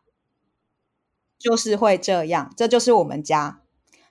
[1.37, 3.61] 就是会这样，这就是我们家。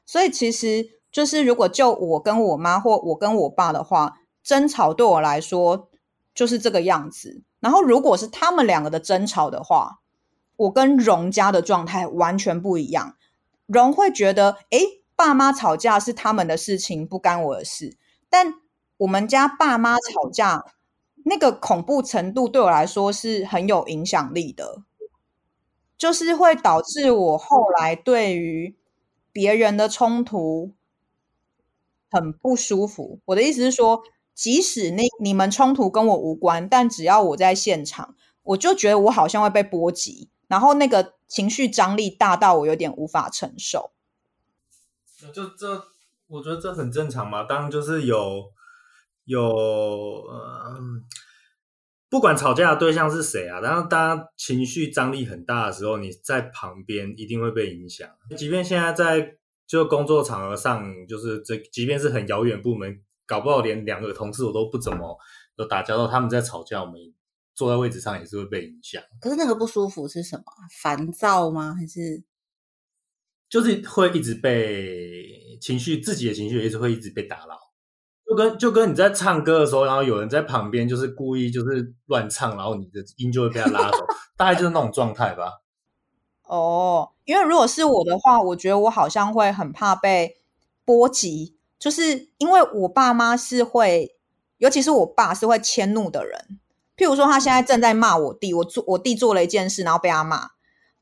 [0.05, 5.89] 所以其实就是如果就我跟我妈或我跟我爸的话，争吵对我来说
[6.35, 7.43] 就是这个样子。
[7.61, 10.02] 然后如果是他们两个的争吵的话，
[10.57, 13.17] 我跟荣家的状态完全不一样。
[13.67, 17.97] 荣会觉得，诶，爸妈吵架是他们的事情，不干我的事。
[18.29, 18.55] 但
[18.99, 20.65] 我们家爸妈吵架。
[21.25, 24.83] 那个恐怖程度对我来说是很有影响力的，
[25.97, 28.75] 就是会导致我后来对于
[29.31, 30.73] 别人的冲突
[32.11, 33.21] 很不舒服。
[33.27, 34.03] 我的意思是说，
[34.35, 43.93] 即使那你们冲突跟我无关，但只要我在现场，我就觉得我好像会被波及，然后那个情绪张力大到我有点无法承受。
[45.33, 45.83] 就这，
[46.29, 47.45] 我觉得这很正常嘛。
[47.45, 48.53] 当就是有。
[49.25, 50.77] 有呃，
[52.11, 58.11] 不管吵架的对象是谁啊，然后当情绪张力很大的时候，你在旁边一定会被影响。
[58.37, 65.17] 即便现在在就工作场合上，就是这，即便是很遥远部门，搞不好连两个同事我都不怎么
[65.55, 66.95] 有打交道，他们在吵架，我们
[67.55, 69.03] 坐在位置上也是会被影响。
[69.21, 70.45] 可是那个不舒服是什么？
[70.83, 71.75] 烦躁吗？
[71.79, 72.23] 还是
[73.49, 77.59] 就是会一直被情绪，自己的情绪也是会一直被打扰。
[78.25, 84.07] 就跟就跟你在唱歌的时候，然后有人在旁边就是故意就是乱唱，然后你的音就会被他拉走，
[84.39, 85.61] 大概就是那种状态吧。
[86.49, 90.39] 哦，因为如果是我的话，我觉得我好像会很怕被
[90.85, 94.17] 波及，就是因为我爸妈是会，
[94.57, 96.59] 尤其是我爸是会迁怒的人。
[96.97, 100.51] 譬如说，他现在正在骂我弟，我做我弟做了一件事，然后被他骂。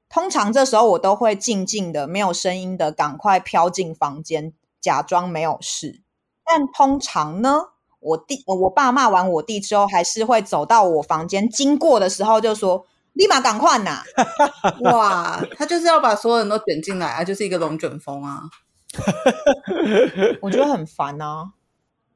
[0.08, 6.02] 通常这时候我都会静静的、没有声音的，赶快飘进房间，假装没有事。
[6.44, 7.66] 但通常呢，
[8.00, 14.02] 我弟我爸骂完我弟之后，还是会走到我房间，经过的时候就说：“立马赶快呐！
[14.82, 18.42] ”哇，他就是要把所有人都卷进来啊，就是一个龙卷风啊！
[20.42, 21.52] 我觉得很烦啊，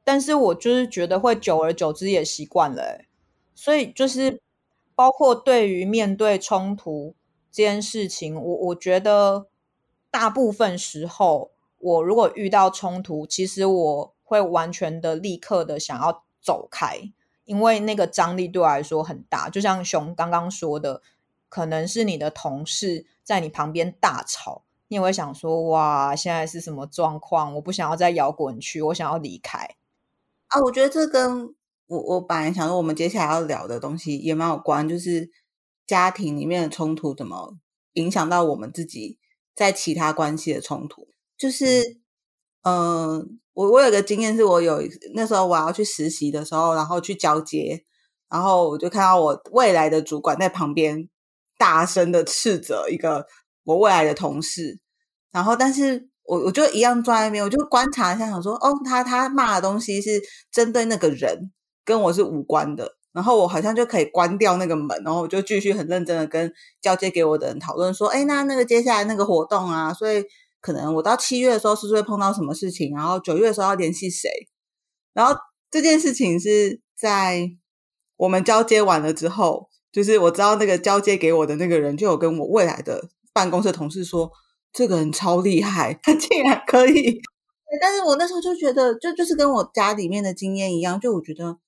[0.03, 3.07] 但是我就是觉得会久而久之也习惯了欸，
[3.55, 4.41] 所以就是
[4.95, 7.15] 包括对于面对冲突
[7.51, 9.47] 这件事情，我我觉得
[10.11, 14.15] 大部分时候，我如果遇到冲突，其实我。
[14.27, 17.13] 会完全的立刻的想要走开，
[17.45, 19.51] 因为那个张力对我来说很大。
[19.51, 21.03] 就像熊刚刚说的，
[21.51, 27.55] 可能是你的同事在你旁边大吵，你也会想说：“哇，现在是什么状况？
[27.57, 29.59] 我不想要再摇滚区，我想要离开。”
[30.49, 31.55] 啊，我觉得这跟
[31.95, 35.31] 我我本来想说我们接下来要聊的东西也蛮有关，就是
[35.87, 37.57] 家庭里面的冲突怎么
[37.95, 39.19] 影响到我们自己
[39.55, 42.01] 在其他关系的冲突，就是
[42.63, 43.19] 嗯。
[43.19, 44.83] 呃我我有个经验，是我有
[45.15, 47.85] 那时候我要去实习的时候，然后去交接，
[48.29, 51.09] 然后我就看到我未来的主管在旁边
[51.57, 53.25] 大声的斥责一个
[53.63, 54.81] 我未来的同事，
[55.31, 61.53] 然后但是我我就一样坐在那边，我就观察一下，想说哦，他他骂的东西是针对那个人，
[61.85, 70.25] 跟我是无关的，然后我好像就可以关掉那个门，然后我就继续很认真的跟交接给我的人讨论说，哎，那那个接下来那个活动啊，所以。
[70.65, 72.95] 可能我到七月的时候是不是会碰到什么事情？
[72.97, 74.31] 然后九月的时候要联系谁？
[75.13, 75.37] 然后
[75.71, 77.51] 这件事情是在
[78.17, 84.31] 我们交接完了之后，就是我知道那个交接给我的那个人就有跟我未来的办公室同事说，
[84.73, 87.21] 这个人超厉害，他竟然可以。
[87.79, 91.59] 但是我那时候就觉得，就就是跟我家里面的经验一样，就我觉得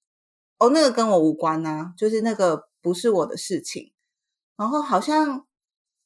[0.58, 3.92] 哦，那个跟我无关呐，就是那个不是我的事情。
[4.56, 5.46] 然后好像。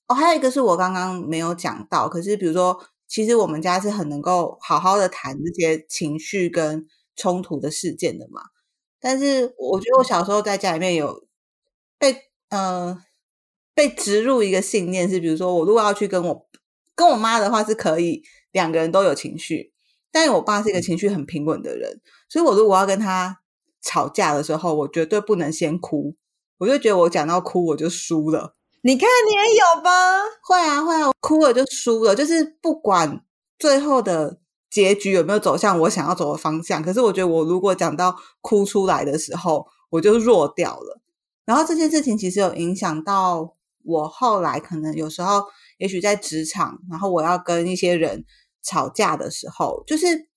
[0.07, 6.85] 哦，还有一个是我刚刚没有讲到，可是比如说，其实我们家是很能够好好的谈这些情绪跟
[7.15, 8.43] 冲突的事件的嘛。
[8.99, 11.29] 但是我觉得我小时候在家里面有
[11.97, 12.17] 被
[12.49, 13.01] 呃
[13.73, 16.49] 被植入一个信念，是比如说我如果要去跟我
[16.97, 19.73] 跟我妈的话是可以两个人都有情绪，
[20.11, 23.43] 但是我爸是一个情绪很平稳的人，所以我如果要跟他
[23.83, 26.15] 吵架的时候，我绝对不能先哭，
[26.59, 28.55] 我就觉得我讲到哭我就输了。
[28.83, 29.91] 你看，你也有吧？
[30.43, 32.15] 会啊，会啊，哭了就输了。
[32.15, 33.23] 就是不管
[33.59, 34.39] 最后的
[34.71, 41.01] 结局有没有走向我想要走的方向，可是我觉得我如果讲到哭出来的时候，我就弱掉了。
[41.45, 45.43] 然后这件事情其实有影响到我后来，可能有时候，
[45.79, 48.25] 也许在职场，然后我要跟一些人
[48.63, 50.30] 吵架的时候，就是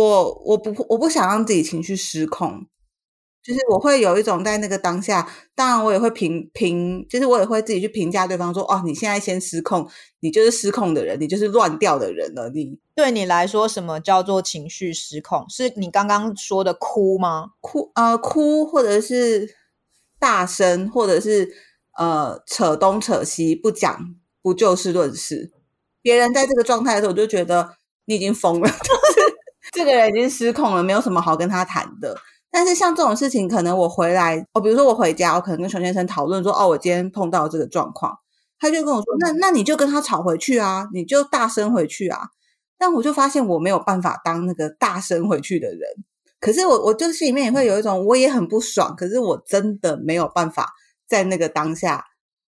[0.00, 2.66] 我我不我不想让自己情绪失控。
[3.42, 9.88] 就是我会有一种在那个当下，当然我也会评评，就是我也会自己去评价对方说，哦，你现在先失控，
[10.20, 12.50] 你就是失控的人，你就是乱掉的人了。
[12.50, 15.46] 你对你来说，什么叫做情绪失控？
[15.48, 17.52] 是你刚刚说的哭吗？
[17.60, 19.56] 哭呃哭，或者是
[20.18, 21.50] 大声，或者是
[21.96, 25.50] 呃扯东扯西，不讲不就事论事。
[26.02, 29.29] 别人在这个状态的时候，我就觉得你已经疯了， 就是
[29.80, 32.14] 这个人已经失控了，没有什么好跟他谈的。
[32.50, 38.14] 但是像这种事情，可能我回来哦，比如说我回家，我可能跟熊先生讨论说，哦，我今天碰到这个状况，
[38.58, 42.28] 他就跟我说，那那你就跟他吵回去啊，你就大声回去啊。
[42.76, 45.80] 但我就发现我没有办法当那个大声回去的人，
[46.40, 50.74] 可是我我就心里面也会有一种，我也很不爽，可是我真的没有办法
[51.08, 52.04] 在那个当下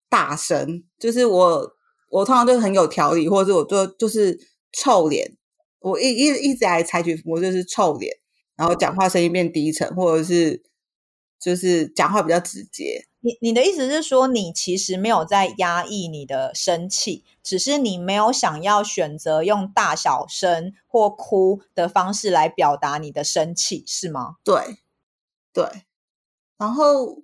[0.08, 1.72] 大声，就是我
[2.10, 4.38] 我通常都很有条理，或者是我就就是
[4.72, 5.36] 臭脸，
[5.80, 8.16] 我一一一直来采取我就是臭脸。
[8.56, 10.62] 然后讲话声音变低沉，或者是
[11.40, 13.06] 就是讲话比较直接。
[13.20, 24.36] 你你的意思是说，你其实没有在压抑你的生气，只是你没有想要选择用大小声或哭的方式来表达你的生气，是吗？
[24.44, 24.78] 对
[25.52, 25.64] 对。
[26.58, 27.22] 然后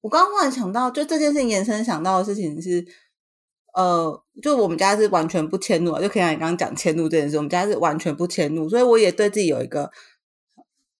[0.00, 2.86] 我刚刚忽然想到，就这件事情延伸想到的事情是，
[3.72, 9.90] 呃，就我们家是完全不迁怒，就可以像你刚刚讲迁怒这件事，我们家是完全不迁怒，所以我也对自己有一个。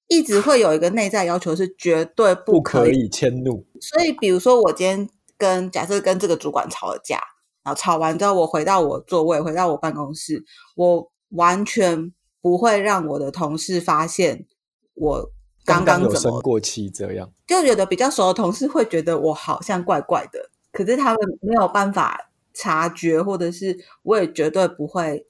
[0.09, 3.67] 一直会有一个内在要求，是绝对不可以，迁怒。
[3.81, 7.21] 所以，比如说，我今天跟假设跟这个主管吵了架，
[7.65, 10.45] 然后吵完之后，我回到我座位，回到我办公室，
[10.77, 14.47] 我完全不会让我的同事发现
[14.95, 15.33] 我
[15.65, 20.39] 刚刚怎么刚刚有生过气，这样就有的比较熟的同事会觉得我好像怪怪的，
[20.71, 25.27] 可是他们没有办法察觉，或者是我也绝对不会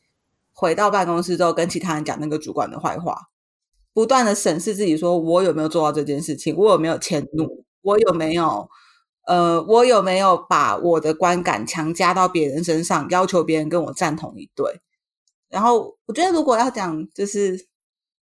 [0.53, 3.29] 回到办公室之后跟其他人讲那个主管的坏话。
[3.93, 6.55] 不断的审视自己，说我有没有做到这件事情？
[6.57, 7.65] 我有没有迁怒？
[7.83, 8.69] 我有没有
[9.27, 14.81] 呃，我有没有把我的观感强加到别人身上，要求别人跟我站同一队？
[15.49, 17.57] 然后我觉得，如果要讲，就是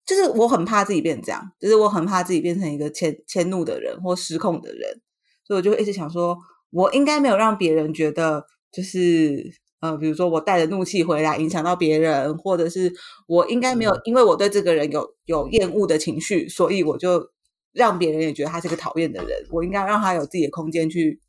[0.06, 5.02] 就是我很怕自己变这样，就是我很怕自己变成一个迁迁怒的人或失控的人，
[5.44, 6.38] 所以我就一直想说，
[6.70, 9.54] 我应该没有让别人觉得就是。
[9.80, 12.92] 呃，比如说我带着怒气回来，影响到别人，或者是
[13.28, 17.30] 我应该没有，因为我对这个人有有厌恶的情绪，所以我就
[17.74, 19.46] 让别人也觉得他是个讨厌的人。
[19.52, 21.22] 我应该让他有自己的空间去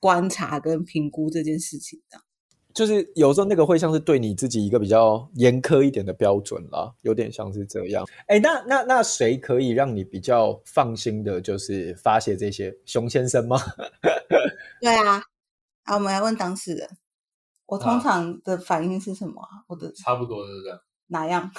[0.00, 2.18] 观察跟评估这件事情的。
[2.74, 8.04] 就是有时候那个会像是对你自己一个比较严苛一点的标准啦，有点像是这样。
[8.26, 12.76] 哎，那那那谁可以让你比较放心的，就是发泄这些？
[12.84, 13.58] 熊先生吗？
[14.82, 15.22] 对啊，
[15.84, 16.88] 好，我们来问当事人。
[17.66, 19.40] 我通常的反应是什么？
[19.40, 20.78] 啊、我的差不多是这样。
[21.06, 21.50] 哪样？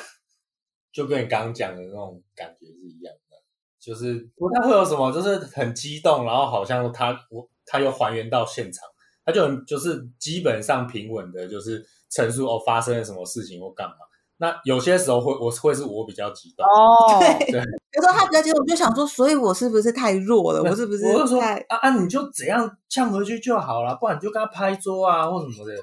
[0.92, 3.38] 就跟你刚刚讲的那种感觉是一样的，
[3.80, 8.88] 就是不太会有什么，就是很激动，然后好像他我他又还原到现场，
[9.26, 13.96] 他就很就是基本上平稳的，就是陈述哦发生了什么事情或干嘛。
[14.38, 17.64] 那有些时候会我会是我比较激动哦，对，对
[17.96, 20.64] 有时候他比较激动，我就想说，所以我是不是太弱了？
[20.64, 21.14] 我是不是太？
[21.14, 25.74] 我就说啊啊，你就怎样呛回去就好了，不然你就跟他拍桌啊，或什么的。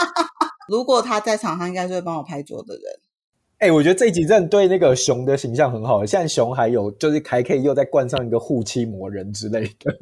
[0.68, 2.82] 如果他在场，他应该是会帮我拍桌的人。
[3.58, 6.04] 哎、欸，我觉得这一集真的对那个熊的形象很好。
[6.04, 9.94] 现在熊还有就是还可以又再冠上一个护妻魔人之类的。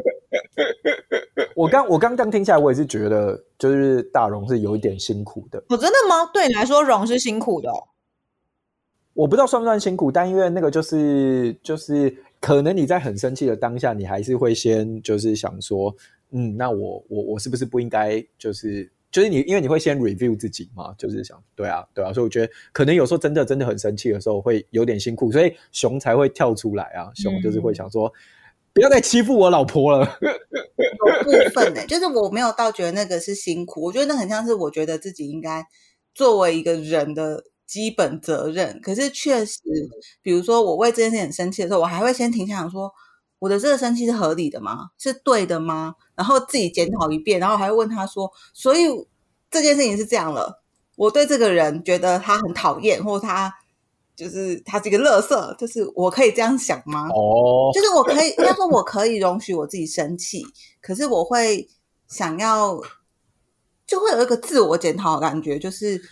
[1.54, 5.62] 我刚我刚刚听下来，我也是觉得就是大荣是有一点辛苦的。
[5.68, 6.28] 我、哦、真的吗？
[6.34, 7.74] 对你来说，荣是辛苦的、哦。
[9.14, 15.94] 我不知道算不算辛苦，但因为那个就是就是可能你在很生气的当下，你还是会先就是想说，
[16.32, 28.12] 嗯，那我我我是不是不应该就是就是你因为你会先 review 自己嘛，就是想对啊对啊，所以我觉得可能有时候真的真的很生气的时候会有点辛苦，所以熊才会跳出来啊，熊就是会想说、嗯、
[28.72, 30.18] 不要再欺负我老婆了。
[30.20, 35.64] 有部分呢、欸，就是我没有到觉得那个是辛苦，我觉得那很像是我觉得自己应该
[36.12, 37.44] 作为一个人的。
[37.66, 39.60] 基本责任，可是确实，
[40.22, 42.92] 比如说我为这件事情很生气的时候，我还会先停下来说，
[43.38, 44.90] 我的这个生气是合理的吗？
[44.98, 45.94] 是对的吗？
[46.14, 48.86] 然后自己检讨一遍，然后还会问他说，所以
[49.50, 50.62] 这件事情是这样了，
[50.96, 53.52] 我对这个人觉得他很讨厌，或他
[54.14, 57.08] 就是他这个垃圾，就是我可以这样想吗？
[57.08, 60.44] 哦，就是我可以，应该说我可以容许我自己生气，
[60.82, 61.66] 可是我会
[62.08, 62.78] 想要，
[63.86, 66.02] 就会有一个自我检讨的感觉，就是。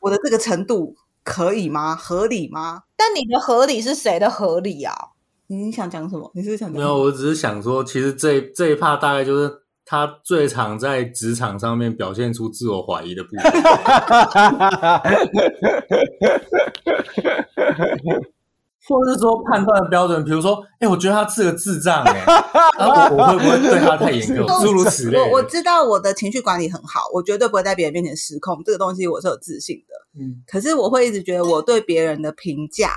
[0.00, 1.94] 我的这个程度可以吗？
[1.94, 2.82] 合理吗？
[2.96, 4.94] 但你的合理是谁的合理啊？
[5.48, 6.30] 你想讲什么？
[6.34, 6.94] 你是不是想讲什么？
[6.94, 13.52] 没有，我只是想说，其实这这一趴大概就是他最常在职场上面表现出自我怀疑的部分。
[18.88, 22.24] 或者是说判断的标准，比如说，哎，我觉得他是个智障，哎，
[22.78, 24.46] 然后我我会不会对他太严格？
[24.64, 25.18] 诸如此类。
[25.18, 29.94] 我我知道我的情绪管理很好，我绝对不会在别人面前失控，这个东西我是有自信的。
[30.18, 32.92] 嗯，可是我会一直觉得我对别人的评价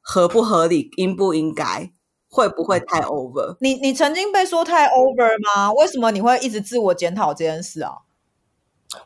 [0.00, 1.92] 合不合理，应不应该，
[2.28, 3.56] 会不会太 over？
[3.60, 5.72] 你你曾经被说太 over 吗？
[5.74, 7.92] 为什么你会一直自我检讨这件事啊？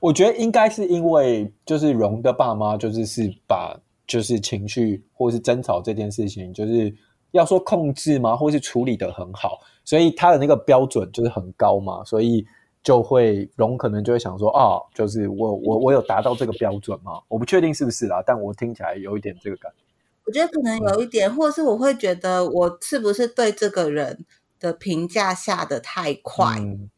[0.01, 3.77] 我觉得应该是因为就是荣的爸妈就是是把。
[4.13, 6.95] 就是情绪或是争吵这件事情，就是
[7.31, 8.37] 要说控制吗？
[8.37, 12.47] 或是处理的很好，所以他的那个标准就是很高嘛，所以
[12.83, 17.23] 就会荣可能就会想说啊，就是我我我有达到这个标准吗？
[17.27, 19.79] 我不确定是不是啦，但我听起来有一点这个感觉。
[20.27, 24.27] 我觉得可能有一点，嗯、或者是我会觉得我是不是对这个人
[24.61, 26.59] 的评价下的太快。
[26.59, 26.91] 嗯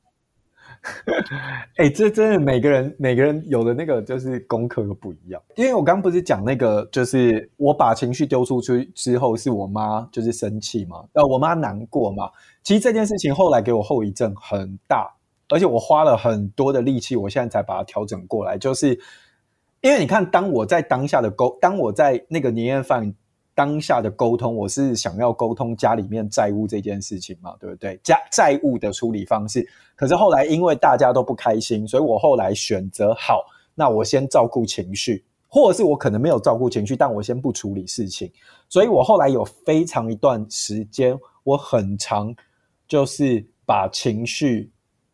[1.76, 5.40] 哎、这真的每个人每个人有的那个就是功课都不一样。
[5.56, 12.30] 因为我刚刚不是讲那个，就是我把情绪丢出去之后，是我妈就是生气嘛，呃，我妈难过嘛。
[12.62, 15.10] 其实这件事情后来给我后遗症很大，
[15.48, 18.58] 而且我花了很多的力气，我现在才把它调整过来。
[18.58, 18.98] 就是
[19.80, 23.14] 因为你看，当我在当下的沟，当我在那个年夜饭。
[23.54, 27.98] 当下的沟通，我是想要沟通家里面债务这件事情嘛，对不对？
[28.02, 29.64] 家债务的处理方式。
[29.94, 33.44] 可是后来因为大家都不开心，所以我后来选择好，
[33.74, 38.28] 那我先照顾情绪，或者是我可能没有照顾情绪，但我先不处理事情。
[38.68, 42.34] 所以我后来有非常一段时间，我很长
[42.88, 44.72] 就是把情绪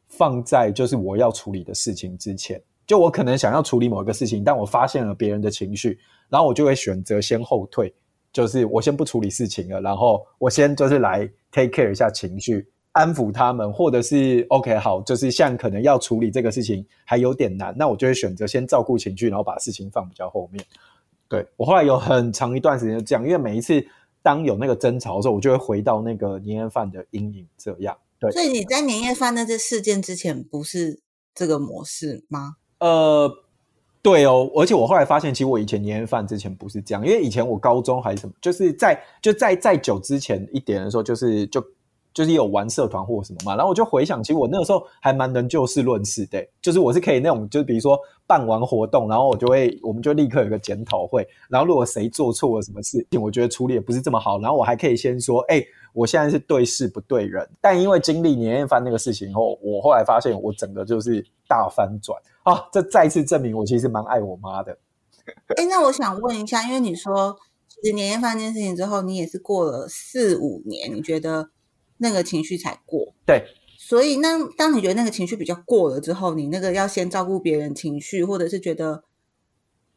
[0.09, 2.61] 放在就是我要处理的事情之前。
[2.86, 7.95] 就我可能想要处理某一个事情，但我发现了别人的情绪，然后我就会选择先后退。
[8.33, 20.64] 就是我先不处理事情了，然后我先就是来 take care 一下情绪，安抚他们，或者是 OK 好，就是像可能要处理这个事情还有点难，那我就会选择先照顾情绪，然后把事情放比较后面。
[21.28, 23.85] 对，我后来有很长一段时间就这样，因为每一次
[24.22, 27.47] 当有那个争吵的时候，我就会回到那个年夜饭的阴影。
[27.59, 28.31] 这样，对。
[28.31, 31.01] 所以你在年夜饭那些事件之前不是
[31.35, 32.57] 这个模式吗？
[32.78, 33.45] 呃。
[34.03, 41.62] 对哦，而且我后来发现，其实我以前年夜饭之前不是这样，因为以前我高中还是什么，就是在就在在久之前一点的时候，就是就
[42.14, 55.62] 就是有玩社团或什么嘛，然后我就回想，其实我那个时候还蛮能就事论事的，就是我是可以那种，就是比如说办完活动，然后我就会我们就立刻有个检讨会，然后如果谁做错了什么事情，我觉得处理也不是这么好，然后我还可以先说，哎。
[55.93, 62.68] 我现在是对事不对人，但因为经历年夜饭那个事情后，我后来发现我整个就是大翻转啊！
[62.72, 64.78] 这再次证明我其实蛮爱我妈的。
[65.57, 67.36] 哎，那我想问一下，因为你说
[67.68, 71.51] 其实年夜饭这件事情之后，你也是过了四五年，你觉得
[71.99, 73.12] 那个情绪才过？
[73.26, 73.45] 对。
[73.76, 79.03] 所以那当你觉得那个情绪比较过了之后，你那个要先照顾别人情绪，或者是觉得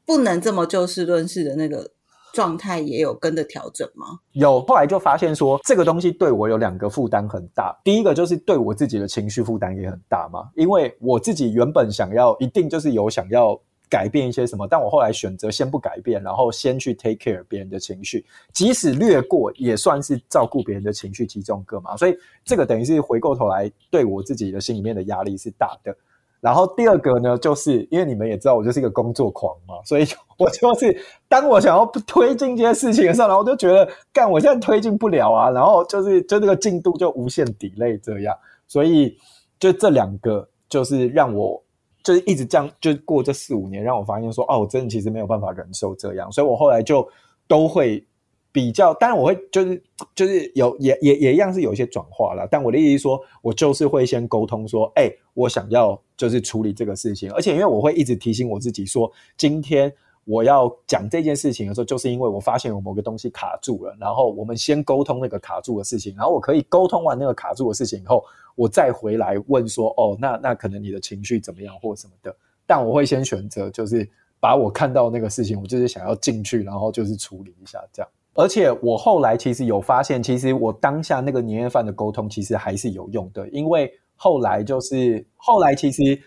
[0.06, 1.92] 不能这么就事论事的那个。
[2.34, 4.08] 状态也有跟着调整吗？
[4.32, 7.80] 有，后来就发现说这个东西对我有两个负担很大。
[7.84, 13.58] 第一个就是对我自己的情绪负担也很大嘛，因为我自己原本想要一定就是有想要
[13.88, 21.96] 改变一些什么，但我后来选择先不改变，然后先去 take care 别人的情绪，即使略过也算是照顾别人的情绪其中一个嘛。
[21.96, 25.96] 所以这个等于是回过头来对我自己的心里面的压力是大的。
[26.44, 30.06] 然后第二个呢，就是因为你们也知道我就是一个工作狂嘛，所以
[30.38, 30.94] 我就是
[31.30, 38.36] 当我想要推进这件事情的时候，然后我就觉得干，我现在推进不了啊，然后就是就这个进度就无限 delay 这样，
[38.68, 39.18] 所以
[39.58, 41.64] 就这两个就是让我
[42.04, 47.08] 就是一直这样就过这四五年，让我发现说哦，我真的其实没有办法忍受这样，所以我后来就
[47.48, 48.06] 都会。
[48.54, 49.84] 比较，当然我会就是
[50.14, 59.92] 就是有也也也一样是有一些转化了，但我的意思是说，我就是会先沟通说，哎，我想要就是处理这个事情，而且因为我会一直提醒我自己说，今天
[60.24, 68.24] 我要讲这件事情的时候，就是因为我发现有某个东西卡住了，然后我们先沟通那个卡住的事情，然后我可以沟通完那个卡住的事情以后，
[68.56, 72.36] 我再回来问说，哦，那那可能你的情绪怎么样或什么的，
[72.68, 74.08] 但我会先选择就是
[74.40, 78.10] 把我看到那个事情，我就是想要进去，然后就是处理一下这样。
[78.36, 86.20] 而且我后来其实有发现，其实我当下那个年夜饭的沟通其实还是有用的，因为后来就是后来其实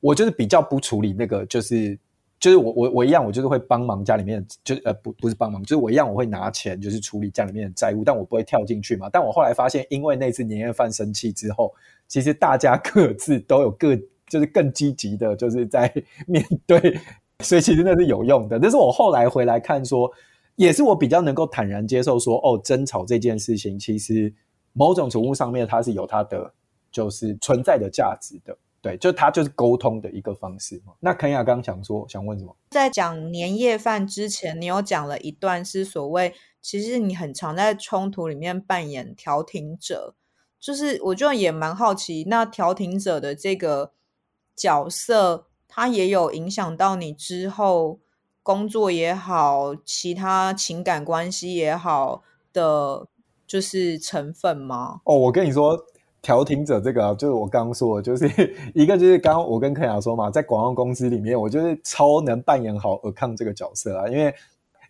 [0.00, 1.98] 我就是比较不处理那个，就是
[2.38, 9.10] 就是我我我一样，我就是会帮忙家里面，就呃不不是帮忙，就是我一样我会拿钱就是处理家里面的债务，但我不会跳进去嘛。
[9.12, 11.74] 但我后来发现，因为那次年夜饭生气之后，
[12.08, 13.94] 其实大家各自都有各
[14.26, 15.92] 就是更积极的，就是在
[16.26, 16.98] 面对，
[17.40, 18.58] 所以其实那是有用的。
[18.58, 20.10] 但是我后来回来看说。
[20.60, 24.30] 也是我比较能够坦然接受说，哦，争吵这件事情，其实
[24.74, 26.52] 某种程度上面它是有它的
[26.92, 30.92] 就是存在的价值的，对，就它就是沟通的一个方式嘛。
[31.00, 32.54] 那肯亚刚想说，想问什么？
[32.68, 40.14] 在讲年夜饭之前，你有讲了一段是所谓其实你很常在冲突里面扮演调停者，
[40.60, 43.92] 就是我就也蛮好奇，那调停者的这个
[44.54, 47.98] 角色，它也有影响到你之后
[48.42, 52.22] 工作也好，其他情感关系也好
[52.52, 53.06] 的，
[53.46, 55.00] 就是成分吗？
[55.04, 55.78] 哦，我跟你说。
[56.22, 58.28] 调停者这个啊，就是我刚刚说的，就是
[58.76, 64.34] 一个就是刚刚我跟柯雅说嘛，在广告公司里面，我就是超能扮演好尔康这个角色啊，因为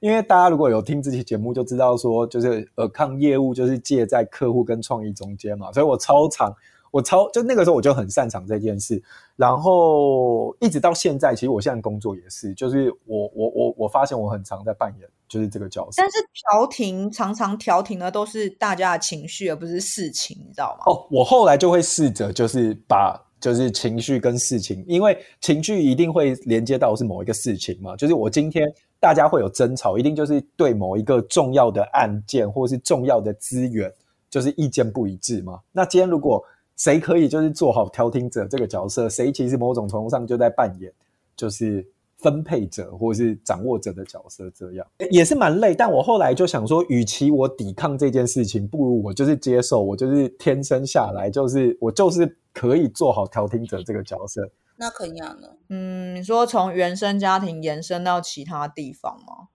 [0.00, 6.52] 因为大家如果有听这期节目，就知道说，就是尔康业务就是介在客户跟创意中间嘛，所以我超常，
[6.90, 9.02] 我超就那个时候我就很擅长这件事，
[9.36, 15.08] 然后一直到现在，其实我现在工作也是，就是我我我我发现我很常在扮演。
[15.30, 20.92] 就是这个角色，但是调停常常调停的都是大家的情绪，而不是事情，你知道吗？
[20.92, 27.94] 哦，我后来就会试着就是把就是情绪跟事情，因为情绪一定会连接到是某一个事情嘛。
[27.94, 28.66] 就是我今天
[28.98, 33.88] 大家会有争吵，一定就是对某一个重要的案件或是重要的资源，
[34.28, 35.60] 就是意见不一致嘛。
[35.70, 36.44] 那今天如果
[36.80, 40.90] 谁可以就是做好调停者这个角色，谁其实某种程度上就在扮演
[41.36, 41.86] 就是。
[42.22, 45.74] 分配者或是掌握者的角色，这样也是蛮累。
[45.74, 54.50] 但我后来就想说，与其我抵抗这件事情，不如我就是接受，我就是天生下来就是我就是可以做好调停者这个角色。
[54.76, 55.48] 那肯亚呢？
[55.70, 59.48] 嗯，你说从原生家庭延伸到其他地方吗？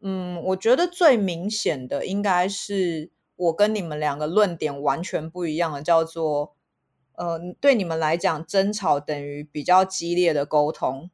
[0.00, 6.54] 嗯，我觉得最明显的应该是我跟你们两个论点完全不一样的，叫做
[7.14, 11.10] 呃，对你们来讲，争吵等于比较激烈的沟通。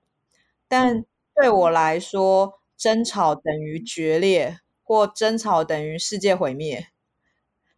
[0.69, 1.05] 但
[1.35, 6.89] 对我来说，争吵等于决裂，或争吵等于世界毁灭，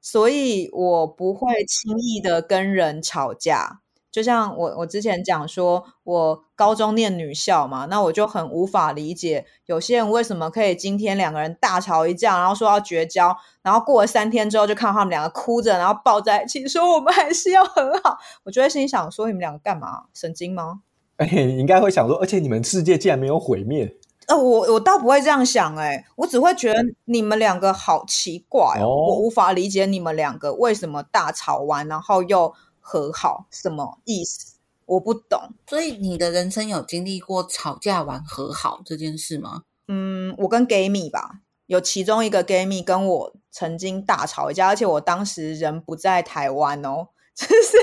[0.01, 3.84] 所以我不会轻易的跟人吵架。
[4.15, 18.17] 就像我我之前讲说，我高中念女校嘛，那我就很无法理解有些人为什么可以今天两个人大吵一架，然后说要绝交，然后过了三天之后就看到他们两个哭着，然后抱在一起说我们还是要很好。
[18.45, 20.05] 我就会心想说，你们两个干嘛？
[20.15, 20.83] 神经吗？
[21.17, 23.97] 哎，你应该会想说，而且你们世界竟然没有毁灭。
[24.29, 32.55] 呃，我我倒不会这样想，哎，我只会觉得你们两个好奇怪哦，我无法理解你们两个为什么大吵完然后又
[32.87, 34.59] 和好，什么意思？
[34.85, 35.55] 我不懂。
[35.67, 39.63] 所以你的人生有经历过吵架完和好这件事吗？
[39.89, 47.09] 嗯，我跟 gay 蜜吧，有其中一个 gay 蜜跟我曾经大吵一架，而且我当时人不在台湾哦。
[47.35, 47.77] 就是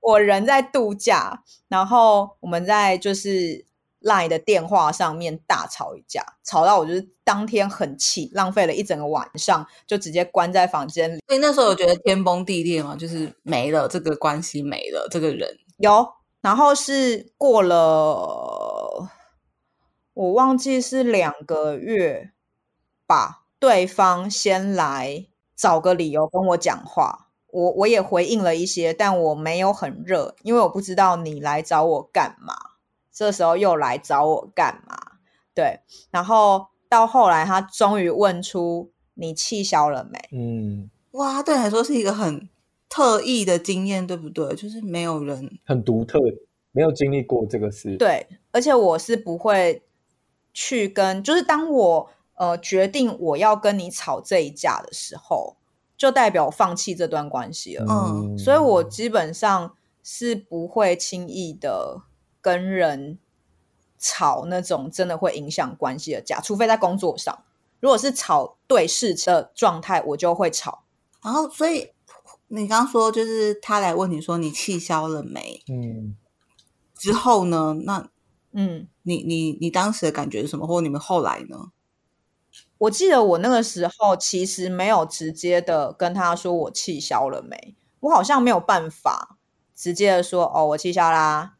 [0.00, 3.64] 我人在度假，然后我们在就是
[4.08, 11.20] LINE 的电话上面大吵一架，吵到我就是当天很气，浪费了一整个晚上，就直接关在房间里。
[11.26, 15.58] 所以那时候我觉得天崩地裂嘛，就是没了这个关系，没了这个人。
[15.76, 16.08] 有，
[16.40, 19.08] 然后是过了，
[20.14, 22.32] 我忘记是两个月
[23.06, 27.26] 吧，对方先来找个理由跟我讲话。
[27.50, 32.54] 我我也回应了一些，但我没有很热，因为我不知道你来找我干嘛。
[33.18, 34.96] 这时候又来找我干嘛？
[35.52, 35.80] 对，
[36.12, 40.18] 然后到后来他终于问出你气消了没？
[40.30, 42.48] 嗯，哇，对你来说是一个很
[42.88, 44.54] 特异的经验，对不对？
[44.54, 46.20] 就是没有人很独特，
[46.70, 47.96] 没有经历过这个事。
[47.96, 49.82] 对，而且我是不会
[50.52, 55.56] 去跟，就是当我呃决定我要跟你吵这一架的时候。
[55.96, 62.02] 就代表我放弃这段关系了，嗯，所以我基本上是不会轻易的
[62.48, 63.18] 跟人
[63.98, 67.44] 吵那种真的会影响关系的架，除非在工作上。
[67.78, 70.84] 如果是吵对事的状态，我就会吵。
[71.22, 71.92] 然后，所以
[72.46, 75.62] 你刚刚说就是他来问你说你气消了没？
[75.68, 76.16] 嗯，
[76.94, 77.76] 之后呢？
[77.84, 78.08] 那
[78.52, 80.66] 嗯，你你你当时的感觉是什么？
[80.66, 81.70] 或你们后来呢？
[82.78, 89.36] 我记得我那个时候其实没有直接的跟他说我气消了没，我好像没有办法
[89.74, 91.57] 直接的说哦，我气消啦，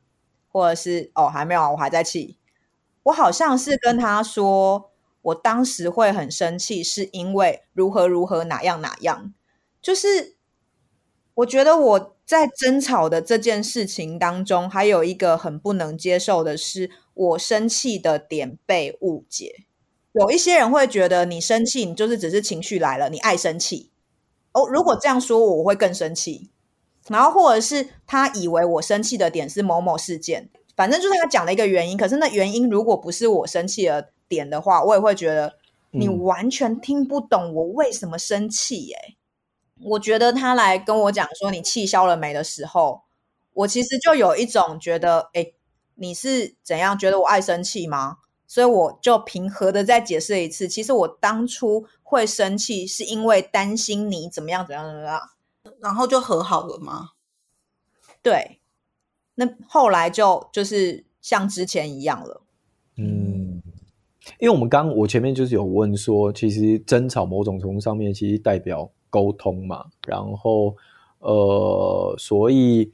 [0.50, 2.38] 或者是哦，还没有，我还在气。
[3.04, 4.90] 我好像是跟他说，
[5.22, 9.32] 我当时会很生气，是因为如何如何哪样哪样。
[9.80, 10.36] 就是
[11.34, 19.64] 我觉得我在争吵的这件事情当中，还有一个很不能接受的是，我生气的点被误解。
[20.12, 23.90] 有一些人会觉得你生气，你就是只是情绪来了，你爱生气。
[24.52, 26.50] 哦，如果这样说，我会更生气。
[27.08, 31.96] 然后或者是他以为我生气的点是某某事件，反正就是他讲了一个原因。
[31.96, 35.54] 可是那原因如果不是我生气的点的话，我也会觉得
[35.90, 38.96] 你完全听不懂我为什么生气耶。
[39.76, 39.86] 嗯。
[39.90, 43.02] 我觉得他来跟我讲说你气消了没的时候，
[43.54, 45.54] 我其实就有一种觉得，诶，
[45.94, 48.18] 你是怎样觉得我爱生气吗？
[48.46, 50.66] 所以我就平和的再解释一次。
[50.66, 55.20] 其实我当初会生气，是因为担心你怎么样怎么样怎么样，
[55.80, 57.10] 然后就和好了吗？
[58.22, 58.60] 对，
[59.34, 62.42] 那后来就就是像之前一样了。
[62.96, 63.62] 嗯，
[64.38, 70.76] 因为我们刚刚我前面就是有问说，其实争吵某种程度上面其实代表沟通嘛，然后
[71.18, 72.92] 呃，所以。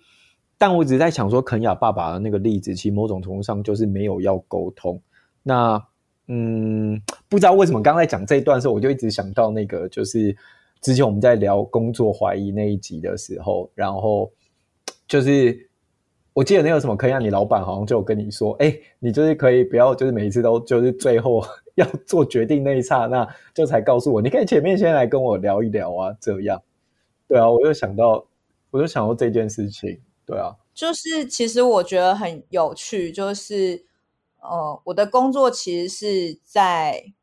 [0.56, 5.02] 但我只是在想说，肯雅爸爸的那个例子，其实某种程度上就是没有要沟通。
[5.42, 5.84] 那
[6.28, 10.34] 嗯，不知道为什么刚才讲这一段的时候，我就一直想到那个，就是
[10.84, 14.30] 之前我们在聊工作怀疑那一集的时候，然后
[15.08, 15.66] 就是
[16.34, 21.42] 我记得那个什么可以让，你老板好像就跟你说，哎，你就是可以不要，就是每一次都就是最后
[21.76, 26.62] 要做决定那一刹那，就才告诉我，你可以前面先来跟我聊一聊啊，这样。
[27.26, 28.22] 对啊，我就想到，
[28.70, 29.98] 我就想到这件事情。
[30.26, 33.86] 对啊，就是其实我觉得很有趣，就是
[34.42, 37.14] 呃，我的工作其实是在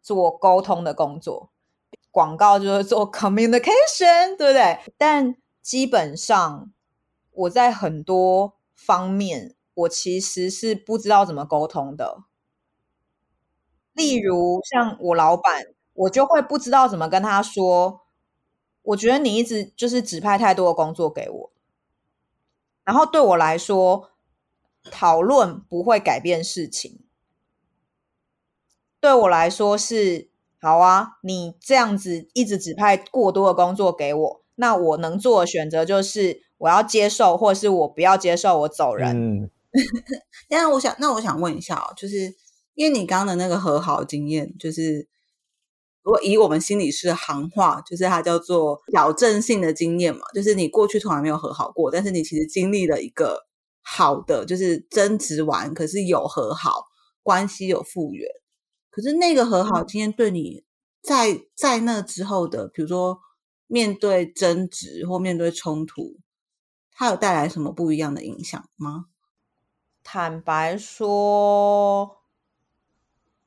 [0.00, 1.50] 做沟通的工作，
[2.10, 4.78] 广告就是做 communication， 对不对？
[4.96, 6.72] 但基本上
[7.32, 12.24] 我在很多方面，我其实是不知道怎么沟通的。
[13.94, 18.02] 例如像我老板，我就会不知道怎么跟他说，
[18.82, 21.50] 我觉得你一直就是指派太多的工作给我。
[22.84, 24.10] 然后对我来说，
[24.90, 27.00] 讨论不会改变事情。
[29.00, 30.28] 对我来说是
[30.60, 39.16] 好啊，你这样子一直指派过多的工作给我，那我能做的选择就是我要接受，或者是我不要接受，我走人。
[39.16, 39.50] 嗯，
[40.50, 42.34] 那我想，那我想问一下哦，就是
[42.74, 45.08] 因为你刚刚的那个和好经验，就是。
[46.04, 53.42] 如果以我们心理师的行话，就是它叫做矫正性的经验嘛，就是你过去从来没有和好过，但是你其实经历了一个
[53.82, 56.84] 好的，就是争执完，可是有和好，
[57.22, 58.26] 关系有复原。
[58.98, 60.64] 可是那个和好经验对你
[61.00, 63.20] 在在那之后的，比如说
[63.68, 66.16] 面对争执或面对冲突，
[66.90, 69.04] 它有带来什么不一样的影响吗？
[70.02, 72.16] 坦白说。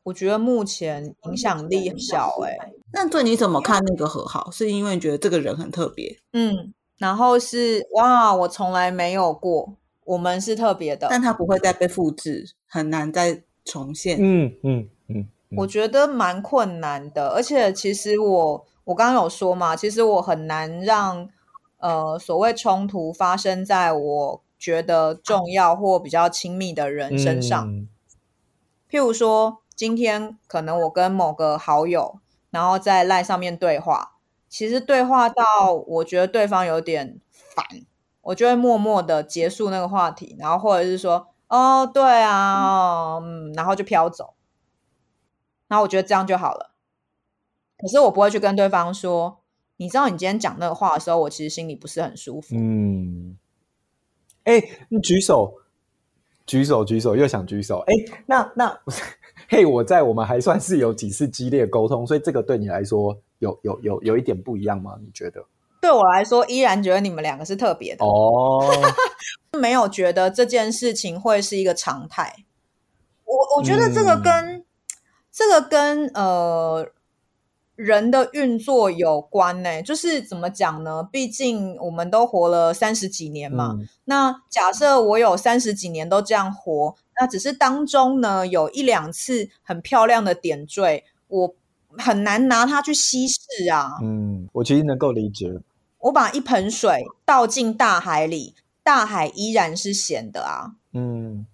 [0.04, 4.50] 我觉得目前影响力很小哎、欸，那对你怎么看那个和好？
[4.50, 6.18] 是因为你觉得这个人很特别？
[6.34, 14.18] 嗯，然后是哇，我从来没有过，我们是特别的，但他不会再被复制，很难再重现。
[14.20, 14.90] 嗯嗯嗯，
[15.58, 21.30] 我觉得蛮困难的，而且其实我我刚刚有说嘛，其实我很难让
[21.80, 27.88] 呃所谓冲突发生在我觉得重要或比较亲密的人身上，嗯、
[28.90, 29.58] 譬如说。
[29.74, 32.20] 今天可能我跟某个好友，
[32.52, 35.44] 然后在 LINE 上面对话，其实对话到
[35.88, 37.66] 我觉得对方有点烦，
[38.22, 44.36] 我就会默默的结束那个话题，然后或者是说，哦，对啊，嗯，然后就飘走，
[45.72, 46.72] 然后我觉得这样就好了。
[47.78, 49.40] 可是我不会去跟对方说，
[49.78, 52.56] 你知道你今天讲那个话的时候，我其实心里不是很舒服。
[52.58, 53.38] 嗯，
[54.44, 55.54] 哎，你举手，
[56.46, 57.94] 举手，举手，又想举手，哎，
[58.26, 58.82] 那那。
[59.48, 64.98] 嘿，我在我们还算是有几次激烈沟通，所以这个对你来说有有有有一点不一样吗？
[65.02, 65.42] 你觉得？
[65.82, 68.62] 对我来说，依然觉得你们两个是特别的哦，
[69.58, 72.44] 没有觉得这件事情会是一个常态。
[73.24, 74.66] 我我觉得这个跟、嗯、
[75.32, 76.88] 这个跟呃
[77.76, 81.02] 人的运作有关呢、欸，就是怎么讲呢？
[81.12, 83.76] 毕竟我们都活了三十几年嘛。
[83.80, 86.96] 嗯、那假设我有三十几年都这样活。
[87.20, 91.56] 那只是当中呢，有一两次很漂亮的点缀，我
[91.98, 93.38] 很难拿它去稀释
[93.72, 94.00] 啊。
[94.02, 95.54] 嗯，我其实能够理解。
[96.00, 100.72] 我把一盆水倒进大海里，大海依然是咸的啊。
[100.94, 101.46] 嗯，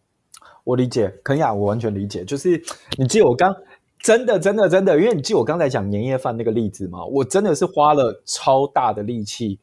[0.64, 2.24] 我理解，肯雅，我完全理解。
[2.24, 2.64] 就是
[2.98, 3.54] 你记得我刚
[4.00, 9.60] 真的真的真的，因为你记我刚才讲年夜饭那个例子吗，我真的是花了超大的力气。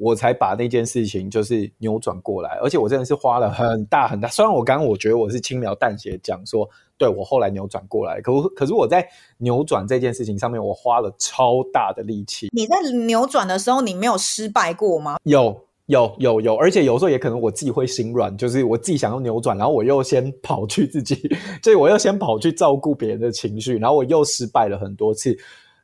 [0.00, 4.28] 我才把那件事情就是扭转过来，而且我真的是花了很大很大。
[4.28, 9.04] 虽然我刚刚我觉得我是轻描淡写讲说，对，我后来扭转过来，可可是我在
[9.38, 12.48] 扭转这件事情上面，我花了超大的力气。
[12.52, 12.76] 你在
[13.06, 15.16] 扭转的时候，你没有失败过吗？
[15.24, 21.14] 有有有有，而且有时候也可能我自己会心软，就是我自己想要扭转，然后我又先跑去自己，
[21.62, 25.36] 所以我又先跑去照顾别人的情绪，然后我又失败了很多次。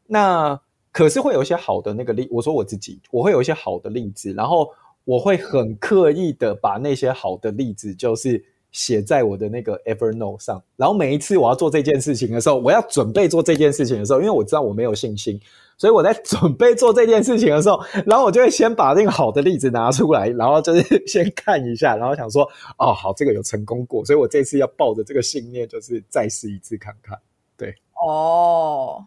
[0.07, 0.59] 那。
[0.97, 4.71] 可是会有一些好的那个例，我说我自己，我会有一些好的例子，然后
[5.05, 8.41] 我会很刻意的把那些好的例子，就是
[8.75, 10.63] 写在我的那个 Evernote 上。
[10.77, 15.41] 然后每一次我要做这件事情的时候，我要准备做这件事情的时候，因为我知道我没有信心，
[15.79, 22.43] 所以我在准备做这件事情的时候，然后我就会先把那个好的例子拿出来，然后就是 先看一下，然后想说，
[22.77, 27.17] 哦，好，这个有成功过，所以我这次要抱着这个信念，就是再试一次看看。
[27.57, 27.73] 对，
[28.05, 29.05] 哦，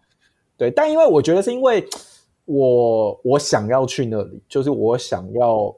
[0.57, 1.85] 对，但因为我觉得是因为
[2.45, 5.75] 我我想要去那里，就是我想要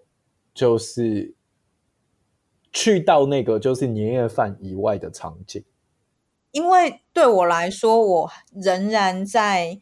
[0.54, 1.34] 就是
[2.72, 5.64] 去到那个就是年夜饭以外的场景，
[6.52, 9.82] 因为对我来说，我仍然在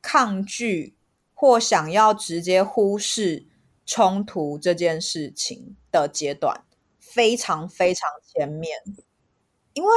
[0.00, 0.96] 抗拒
[1.34, 3.46] 或想要直接忽视
[3.84, 6.64] 冲突这件事情的阶段，
[6.98, 8.70] 非常非常前面，
[9.74, 9.90] 因为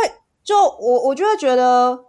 [0.43, 2.05] 就我我就会觉得。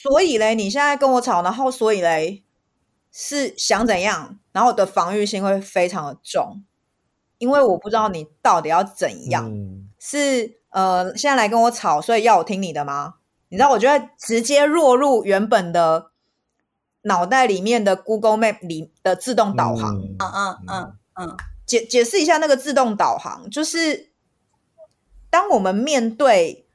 [0.00, 2.44] 所以嘞，你现在跟我吵，然后所以嘞
[3.10, 4.38] 是想怎样？
[4.52, 6.64] 然后我的防御心会非常的重，
[7.38, 9.50] 因为我不知道你到底要怎样。
[9.50, 13.14] 嗯、是呃，现在来跟我吵，所以要我听你的吗？
[13.48, 16.10] 你知道，我就会直接落入原本的
[17.02, 19.96] 脑袋里面的 Google Map 里的自动导航。
[19.96, 21.36] 嗯嗯嗯嗯，
[21.66, 24.10] 解解释一下那个自动导航，就是
[25.30, 26.66] 当我们面对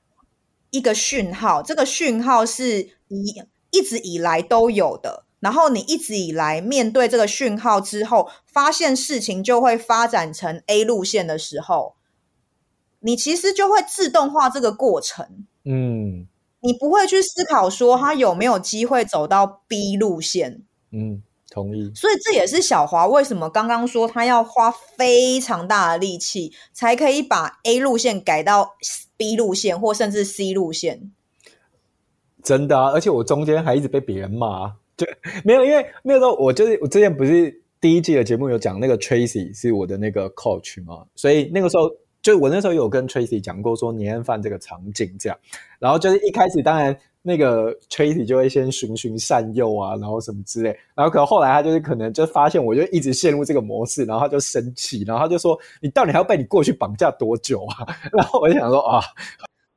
[0.71, 2.91] 一个讯号，这个讯号是。
[3.09, 11.95] 一一直以来都有的，然后你一直以来面对这个讯号之后，发现事情就会发展成 A 路线的时候，
[13.01, 15.45] 你其实就会自动化这个过程。
[15.65, 16.25] 嗯，
[16.61, 20.61] 你不会去思考说他有没有机会走到 B 路线。
[20.91, 21.91] 嗯，同意。
[21.93, 28.75] 所以这也是小华为什么刚刚说他要花非常大的力气，才可以把 A 路线改到
[29.17, 31.11] B 路线，或甚至 C 路线。
[32.41, 35.07] 真的啊，而且我中间还一直被别人骂， 就
[35.43, 41.89] 没有，因为那个时候我就是我之前不是第一季的节目有讲那个 Tracy 是我的那个 coach 嘛，所以那个时候
[42.21, 45.37] 就我那时候有跟 Tracy 讲过说年夜饭这个场景这样，
[45.79, 57.87] 然后就是一开始当然那个 Tracy 就会先循循善诱啊，然后什么之类，然后可能后来他就是可能就发现我就一直陷入这个模式，然后他就生气，然后他就说你到底还要被你过去绑架多久啊？
[58.13, 59.01] 然后我就想说啊。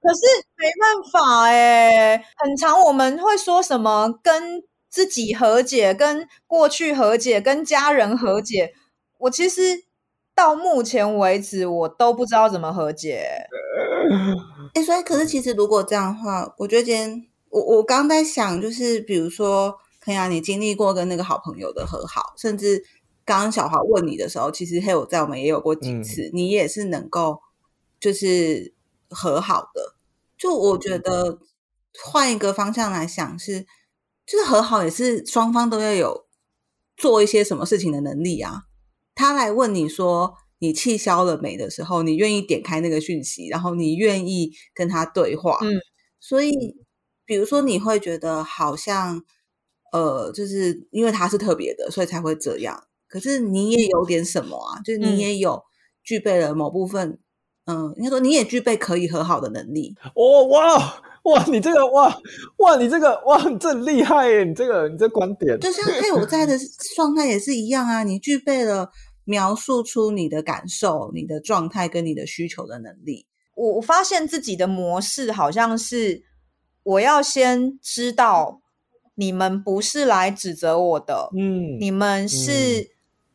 [0.02, 0.20] 可是
[0.56, 4.62] 没办法哎，很长我们会说什么跟
[4.96, 8.72] 自己和解、跟过去和解、跟家人和解。
[9.18, 9.84] 我其实
[10.34, 13.28] 到目前为止，我都不知道怎么和解。
[14.74, 22.82] 哎，所以可是其实如果这样的话，我觉得今天我我刚刚在想，就是比如说，可以啊，你经历过跟那个好朋友的和好，甚至
[23.26, 27.42] 刚刚小华问你的时候，其实还有在我们也有过几次，嗯、你也是能够
[28.00, 28.72] 就是
[29.10, 29.94] 和好的。
[30.38, 31.38] 就我觉得
[32.02, 33.66] 换一个方向来想是，是
[34.26, 36.26] 就是和好也是双方都要有
[36.96, 38.62] 做一些什么事情的能力啊。
[39.14, 45.58] 他来问你说你气消了没的时候，你愿意点开那个讯息，然后你愿意跟他对话。
[45.62, 45.72] 嗯，
[46.20, 46.52] 所以
[47.24, 49.22] 比如说你会觉得好像
[49.92, 52.84] 呃，就是因为他是特别的，所以才会这样。
[53.08, 55.62] 可是你也有点什么啊，就是你也有
[56.02, 57.20] 具备了某部分。
[57.66, 59.96] 嗯，应该说你也具备可以和好的能力。
[60.14, 62.08] 哦，哇哇，你这个哇
[62.58, 64.44] 哇，你这个哇，你这厉害耶！
[64.44, 66.56] 你这个你这观点，就像嘿我在的
[66.94, 68.02] 状态也是一样啊。
[68.02, 68.90] 你具备了
[69.24, 73.26] 描述出你的感受、你的状态跟你的需求的能力。
[73.54, 76.22] 我我发现自己的模式好像是，
[76.82, 78.60] 我要先知道
[79.16, 82.90] 你们不是来指责我的，嗯，你们是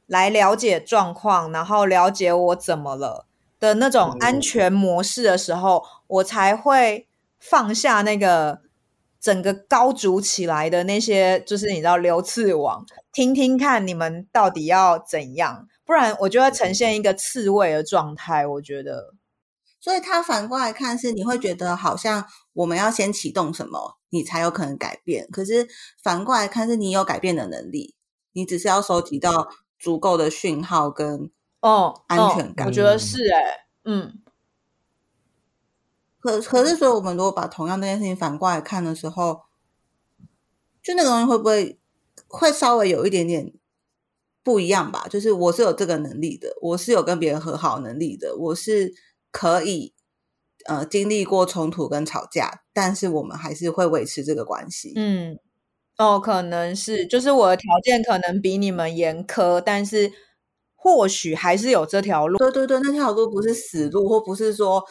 [0.06, 3.28] 来了解状况，嗯、然后了解我怎么了。
[3.60, 7.08] 的那种安全模式的时候，嗯、我才会
[7.42, 8.62] 放下那个
[9.20, 18.46] 整个高筑起来的那些，就是你知道流刺网，听听看你们到底要怎样，不然我就会呈现一个刺猬的状态。
[18.46, 19.16] 我觉得，
[19.80, 25.28] 所以他反过来看是，你会觉得好像我们要先启动什么，你才有可能改变。
[25.32, 25.68] 可是
[26.04, 27.96] 反过来看是，你有改变的能力，
[28.34, 31.32] 你只是要收集到足够的讯号跟。
[31.62, 34.14] 哦，安全感，我觉得是哎、欸，嗯。
[36.22, 39.42] 可可是，所以我们如果把同样那件事情反过来看的时候，
[40.82, 41.80] 就那个东西会不会
[42.28, 43.52] 会稍微有一点点
[44.44, 45.08] 不一样吧？
[45.10, 48.94] 就是我是有这个能力的，我是有跟别人和好能力的，我是
[49.32, 49.94] 可以
[50.66, 54.94] 呃经历过冲突跟吵架，但是我们还是会维持这个关系。
[54.96, 55.40] 嗯，
[55.98, 60.12] 哦，可能是，就是我的条件可能比你们严苛，但是。
[60.84, 64.84] 或许还是有这条路，对对对，那条路不是死路，或不是说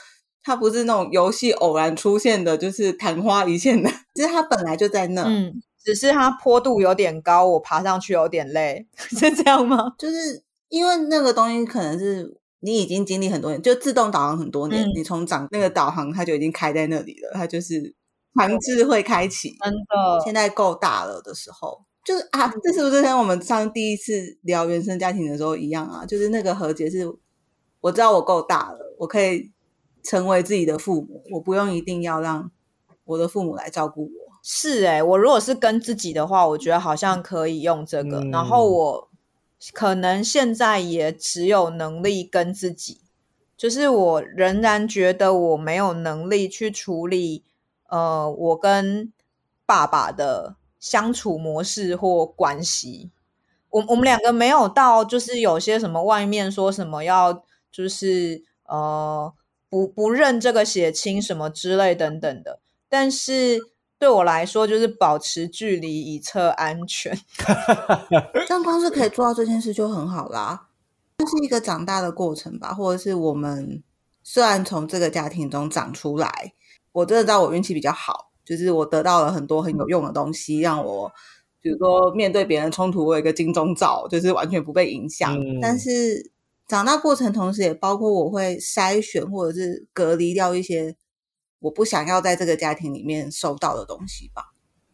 [0.43, 9.95] 它不是那种游戏偶然出现的，就是昙花一现的， 就是它本来就在那，嗯，只是它坡度有点高，我爬上去有点累， 是这样吗？
[9.99, 17.95] 就是因为那个东西可能是你已经经历很多年，就自动导航很多年，嗯、你从长那个导航它就已经开在那里了，它就是
[18.39, 19.57] 强制会开启。
[19.63, 26.07] 真的，现在够大了的时候，就是啊，这是不是跟我们上第一次聊原生家庭的时候一样啊？
[26.07, 27.07] 就是那个和解是，
[27.81, 29.51] 我知道我够大了，我可以
[30.03, 32.51] 成为自己的父母，我不用一定要让
[33.05, 34.39] 我的父母来照顾我。
[34.43, 39.11] 是哎、欸，我如果是跟自己的话，我觉得好像可以用这个，嗯、然后我。
[39.75, 43.03] 可能现在也只有能力跟自己，
[43.59, 47.45] 就是我仍然觉得我没有能力去处理，
[47.91, 49.13] 呃，我跟
[49.67, 53.11] 爸爸的相处模式或关系。
[53.69, 59.31] 我我们两个没有到，就是有些什么外面说什么要，就是呃，
[59.71, 63.71] 不不认这个血亲什么之类等等的，但是。
[64.01, 67.15] 对我来说，就是保持距离以测安全。
[68.49, 70.69] 这样光是可以做到这件事就很好啦，
[71.19, 73.83] 这是一个长大的过程吧，或者是我们
[74.23, 76.55] 虽然从这个家庭中长出来，
[76.93, 81.13] 我真的知道我运气比较好，就是我得到了很多很有用的东西，让我
[81.61, 85.39] 比如说面对别人冲突，我有一个金钟罩，就是完全不被影响。
[85.39, 86.31] 嗯、但是
[86.71, 90.97] 长大过程同时也包括我会筛选或者是隔离掉一些。
[91.59, 94.53] 我不想要在这个家庭里面收到的东西吧？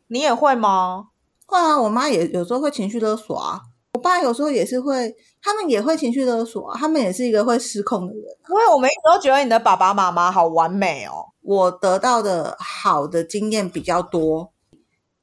[0.09, 1.11] 你也会吗？
[1.47, 3.61] 会啊，我妈也有时候会情绪勒索啊，
[3.93, 8.25] 我爸有时候也是会，他们也会情绪勒索啊，他们也是一个会失控的人。
[8.49, 14.53] 因为我们一直都觉得你的爸爸妈妈好完美哦，我得到的好的经验比较多，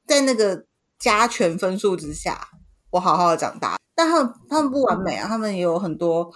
[0.06, 0.64] 在那个
[0.98, 2.48] 加权分数之下，
[2.92, 3.76] 我好好的长大。
[3.94, 6.30] 但他们他们不完美啊，他们也有很多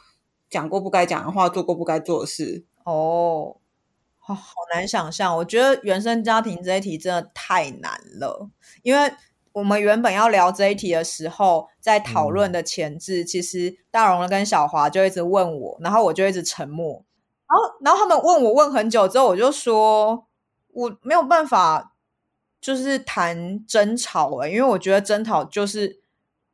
[0.48, 3.56] 讲过不该讲的话，做过不该做的事哦。
[4.18, 5.36] 好，好难想象。
[5.38, 8.50] 我觉得原生家庭这一题真的太难了，
[8.82, 9.12] 因为
[9.52, 17.04] 我们原本要聊这一题的时候，在讨论的前置，嗯、其实大荣跟小华就一直问我，然后我就一直沉默。
[17.48, 20.26] 然后，然后他们问我问很久之后，我就说
[20.68, 21.94] 我没有办法，
[22.60, 26.02] 就是谈争吵诶，因为我觉得争吵就是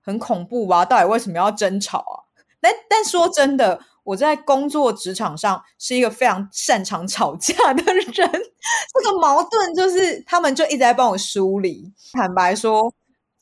[0.05, 0.85] 很恐怖吧？
[0.85, 2.15] 到底为什么要争吵啊？
[2.61, 3.81] 但但说真的。
[4.05, 11.91] 我在工作职场上是一个非常擅长吵架的人， 这个矛盾就是他们就一直在帮我梳理。
[12.13, 12.93] 坦白说，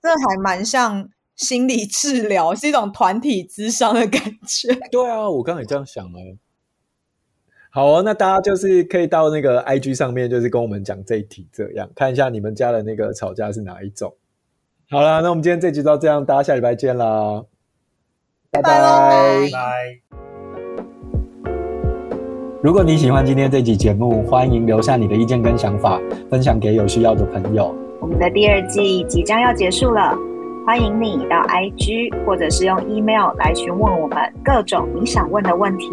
[0.01, 4.73] 这还蛮像心理治疗，是一种团体咨商的感觉。
[4.93, 6.21] 对啊，我刚才也这样想了。
[7.71, 14.15] 好啊，那大家就是可以到那个 IG 上面，就是跟我们讲这一题，这样看一下你们家的那个吵架是哪一种。
[14.93, 17.43] 好啦，那我们今天这集就到这样，大家下礼拜见啦，
[18.51, 19.99] 拜拜拜拜。
[22.62, 27.74] 如果你喜欢今天这集节目，欢迎留下你的意见跟想法，分享给有需要的朋友。
[28.01, 30.14] 我们的第二季即将要结束了，
[30.66, 35.90] 欢迎你到 IG 或者是用 email 来询问我们各种你想问的问题。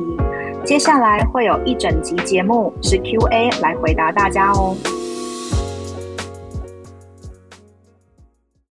[0.65, 4.75] 接下来会有一整集节目是 QA 来回答大家哦。